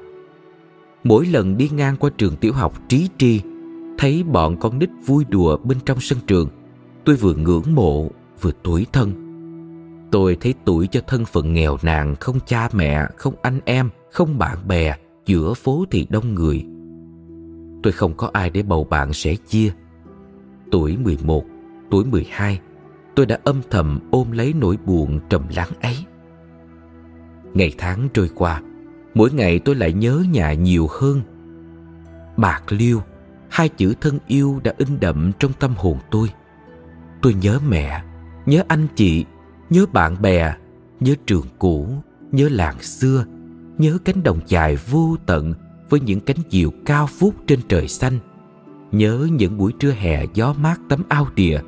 [1.04, 3.40] Mỗi lần đi ngang qua trường tiểu học Trí Tri,
[3.98, 6.48] thấy bọn con nít vui đùa bên trong sân trường,
[7.04, 9.12] tôi vừa ngưỡng mộ vừa tủi thân.
[10.10, 14.38] Tôi thấy tuổi cho thân phận nghèo nàn, không cha mẹ, không anh em, không
[14.38, 14.96] bạn bè,
[15.26, 16.64] giữa phố thì đông người.
[17.82, 19.72] Tôi không có ai để bầu bạn sẻ chia.
[20.70, 21.44] tuổi 11,
[21.90, 22.60] tuổi 12,
[23.14, 25.96] tôi đã âm thầm ôm lấy nỗi buồn trầm lắng ấy.
[27.54, 28.62] Ngày tháng trôi qua,
[29.14, 31.22] mỗi ngày tôi lại nhớ nhà nhiều hơn.
[32.36, 33.02] Bạc liêu,
[33.48, 36.30] hai chữ thân yêu đã in đậm trong tâm hồn tôi.
[37.22, 38.02] Tôi nhớ mẹ,
[38.46, 39.24] nhớ anh chị,
[39.70, 40.54] nhớ bạn bè,
[41.00, 41.88] nhớ trường cũ,
[42.32, 43.24] nhớ làng xưa,
[43.78, 45.54] nhớ cánh đồng dài vô tận
[45.88, 48.18] với những cánh diều cao vút trên trời xanh.
[48.92, 51.60] Nhớ những buổi trưa hè gió mát tấm ao đìa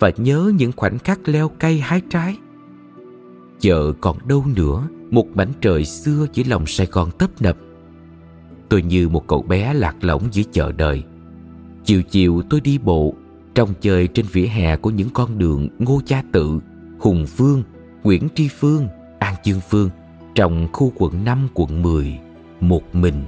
[0.00, 2.38] và nhớ những khoảnh khắc leo cây hái trái.
[3.60, 7.56] Chợ còn đâu nữa, một mảnh trời xưa giữa lòng Sài Gòn tấp nập.
[8.68, 11.02] Tôi như một cậu bé lạc lõng giữa chợ đời.
[11.84, 13.14] Chiều chiều tôi đi bộ,
[13.54, 16.58] trong chơi trên vỉa hè của những con đường Ngô Gia Tự,
[16.98, 17.62] Hùng Phương,
[18.02, 18.88] Nguyễn Tri Phương,
[19.18, 19.90] An Dương Phương,
[20.34, 22.18] trong khu quận 5 quận 10,
[22.60, 23.22] một mình.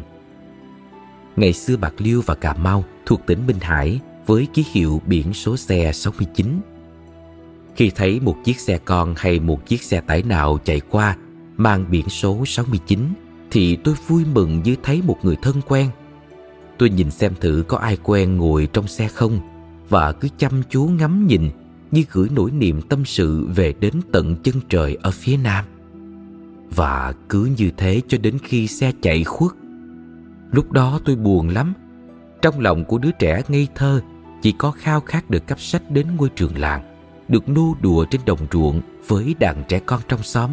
[1.36, 5.34] Ngày xưa Bạc Liêu và Cà Mau thuộc tỉnh Minh Hải với ký hiệu biển
[5.34, 6.60] số xe 69.
[7.76, 11.16] Khi thấy một chiếc xe con hay một chiếc xe tải nào chạy qua
[11.56, 13.00] mang biển số 69
[13.50, 15.88] thì tôi vui mừng như thấy một người thân quen.
[16.78, 19.40] Tôi nhìn xem thử có ai quen ngồi trong xe không
[19.88, 21.50] và cứ chăm chú ngắm nhìn
[21.90, 25.64] như gửi nỗi niềm tâm sự về đến tận chân trời ở phía nam.
[26.74, 29.52] Và cứ như thế cho đến khi xe chạy khuất.
[30.52, 31.72] Lúc đó tôi buồn lắm.
[32.42, 34.00] Trong lòng của đứa trẻ ngây thơ
[34.42, 36.82] chỉ có khao khát được cấp sách đến ngôi trường làng,
[37.28, 40.50] được nô đùa trên đồng ruộng với đàn trẻ con trong xóm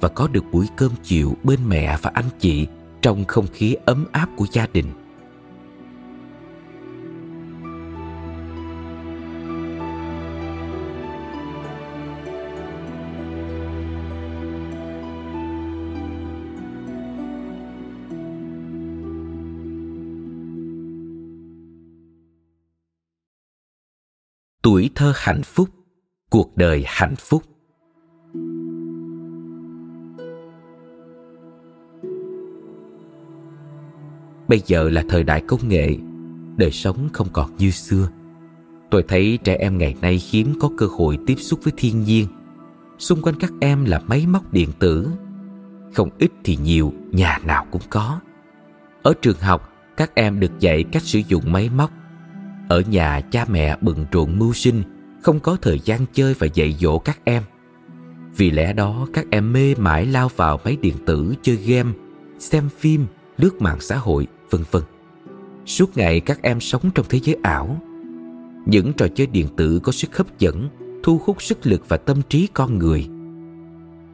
[0.00, 2.66] và có được buổi cơm chiều bên mẹ và anh chị
[3.02, 4.86] trong không khí ấm áp của gia đình.
[24.62, 25.68] tuổi thơ hạnh phúc,
[26.30, 27.42] cuộc đời hạnh phúc
[34.48, 35.96] bây giờ là thời đại công nghệ
[36.56, 38.08] đời sống không còn như xưa.
[38.90, 42.26] Tôi thấy trẻ em ngày nay hiếm có cơ hội tiếp xúc với thiên nhiên.
[42.98, 45.10] Xung quanh các em là máy móc điện tử.
[45.94, 48.20] Không ít thì nhiều nhà nào cũng có.
[49.02, 51.90] Ở trường học các em được dạy cách sử dụng máy móc.
[52.68, 54.82] Ở nhà cha mẹ bận rộn mưu sinh,
[55.22, 57.42] không có thời gian chơi và dạy dỗ các em.
[58.36, 61.92] Vì lẽ đó các em mê mải lao vào máy điện tử chơi game,
[62.38, 64.82] xem phim, lướt mạng xã hội, vân vân.
[65.66, 67.80] Suốt ngày các em sống trong thế giới ảo.
[68.66, 70.68] Những trò chơi điện tử có sức hấp dẫn,
[71.02, 73.06] thu hút sức lực và tâm trí con người.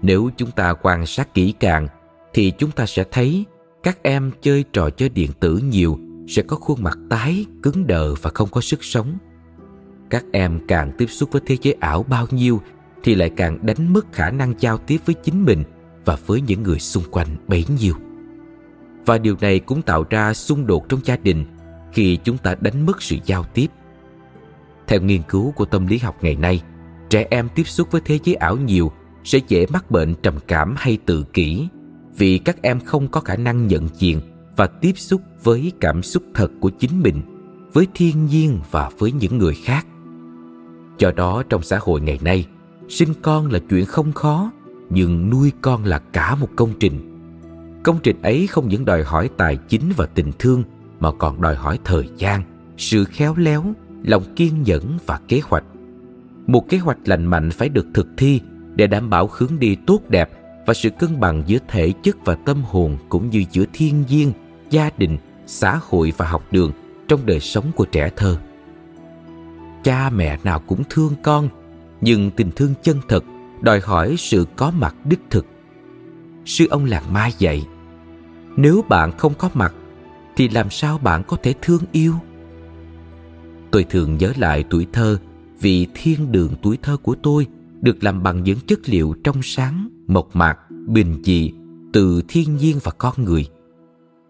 [0.02, 1.88] Nếu chúng ta quan sát kỹ càng
[2.34, 3.44] thì chúng ta sẽ thấy
[3.82, 8.14] các em chơi trò chơi điện tử nhiều sẽ có khuôn mặt tái, cứng đờ
[8.14, 9.18] và không có sức sống.
[10.10, 12.60] Các em càng tiếp xúc với thế giới ảo bao nhiêu
[13.02, 15.62] thì lại càng đánh mất khả năng giao tiếp với chính mình
[16.04, 17.94] và với những người xung quanh bấy nhiêu.
[19.06, 21.44] Và điều này cũng tạo ra xung đột trong gia đình
[21.92, 23.66] khi chúng ta đánh mất sự giao tiếp.
[24.86, 26.62] Theo nghiên cứu của tâm lý học ngày nay,
[27.10, 28.92] trẻ em tiếp xúc với thế giới ảo nhiều
[29.24, 31.68] sẽ dễ mắc bệnh trầm cảm hay tự kỷ
[32.16, 34.20] vì các em không có khả năng nhận diện
[34.56, 37.22] và tiếp xúc với cảm xúc thật của chính mình
[37.72, 39.86] với thiên nhiên và với những người khác
[40.98, 42.46] do đó trong xã hội ngày nay
[42.88, 44.50] sinh con là chuyện không khó
[44.90, 47.13] nhưng nuôi con là cả một công trình
[47.84, 50.62] công trình ấy không những đòi hỏi tài chính và tình thương,
[51.00, 52.42] mà còn đòi hỏi thời gian,
[52.76, 53.64] sự khéo léo,
[54.02, 55.64] lòng kiên nhẫn và kế hoạch.
[56.46, 58.40] Một kế hoạch lành mạnh phải được thực thi
[58.74, 60.30] để đảm bảo hướng đi tốt đẹp
[60.66, 64.32] và sự cân bằng giữa thể chất và tâm hồn cũng như giữa thiên nhiên,
[64.70, 66.72] gia đình, xã hội và học đường
[67.08, 68.38] trong đời sống của trẻ thơ.
[69.82, 71.48] Cha mẹ nào cũng thương con,
[72.00, 73.24] nhưng tình thương chân thật
[73.60, 75.46] đòi hỏi sự có mặt đích thực.
[76.44, 77.66] Sư ông làng mai dạy
[78.56, 79.74] nếu bạn không có mặt,
[80.36, 82.14] thì làm sao bạn có thể thương yêu?
[83.70, 85.18] Tôi thường nhớ lại tuổi thơ,
[85.60, 87.46] vì thiên đường tuổi thơ của tôi
[87.80, 91.52] được làm bằng những chất liệu trong sáng, mộc mạc, bình dị
[91.92, 93.46] từ thiên nhiên và con người.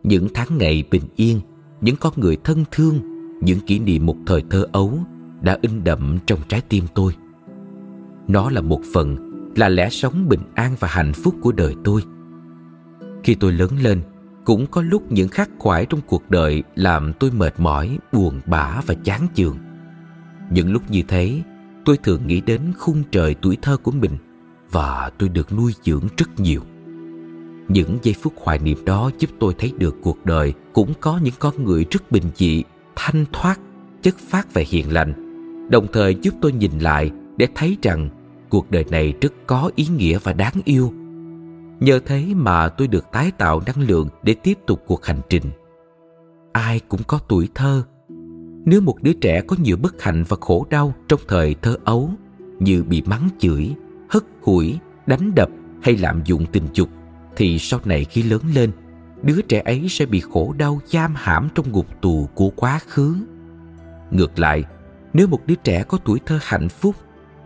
[0.03, 1.41] Những tháng ngày bình yên,
[1.81, 2.99] những con người thân thương,
[3.41, 4.99] những kỷ niệm một thời thơ ấu
[5.41, 7.13] đã in đậm trong trái tim tôi.
[8.29, 9.17] Nó là một phần
[9.57, 12.03] là lẽ sống bình an và hạnh phúc của đời tôi.
[13.23, 14.03] Khi tôi lớn lên
[14.45, 18.81] cũng có lúc những khắc khoải trong cuộc đời làm tôi mệt mỏi buồn bã
[18.87, 19.59] và chán chường
[20.51, 21.43] những lúc như thế
[21.85, 24.17] tôi thường nghĩ đến khung trời tuổi thơ của mình
[24.71, 26.61] và tôi được nuôi dưỡng rất nhiều
[27.69, 31.35] những giây phút hoài niệm đó giúp tôi thấy được cuộc đời cũng có những
[31.39, 32.63] con người rất bình dị,
[32.97, 33.61] thanh thoát,
[34.03, 35.15] chất phát và hiền lành.
[35.71, 38.09] đồng thời giúp tôi nhìn lại để thấy rằng
[38.49, 40.93] cuộc đời này rất có ý nghĩa và đáng yêu
[41.81, 45.45] nhờ thế mà tôi được tái tạo năng lượng để tiếp tục cuộc hành trình.
[46.53, 47.83] Ai cũng có tuổi thơ.
[48.65, 52.11] Nếu một đứa trẻ có nhiều bất hạnh và khổ đau trong thời thơ ấu
[52.59, 53.75] như bị mắng chửi,
[54.09, 55.49] hất hủi, đánh đập
[55.83, 56.89] hay lạm dụng tình dục,
[57.37, 58.71] thì sau này khi lớn lên,
[59.23, 63.17] đứa trẻ ấy sẽ bị khổ đau giam hãm trong ngục tù của quá khứ.
[64.11, 64.65] Ngược lại,
[65.13, 66.95] nếu một đứa trẻ có tuổi thơ hạnh phúc,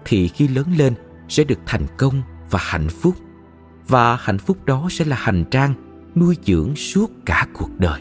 [0.05, 0.95] thì khi lớn lên
[1.29, 3.15] sẽ được thành công và hạnh phúc
[3.89, 5.75] và hạnh phúc đó sẽ là hành trang
[6.15, 8.01] nuôi dưỡng suốt cả cuộc đời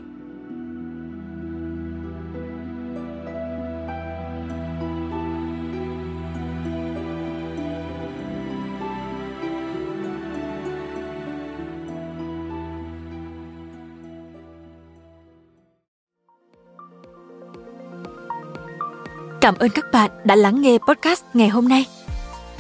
[19.42, 21.86] Cảm ơn các bạn đã lắng nghe podcast ngày hôm nay.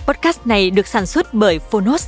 [0.07, 2.07] Podcast này được sản xuất bởi Phonos,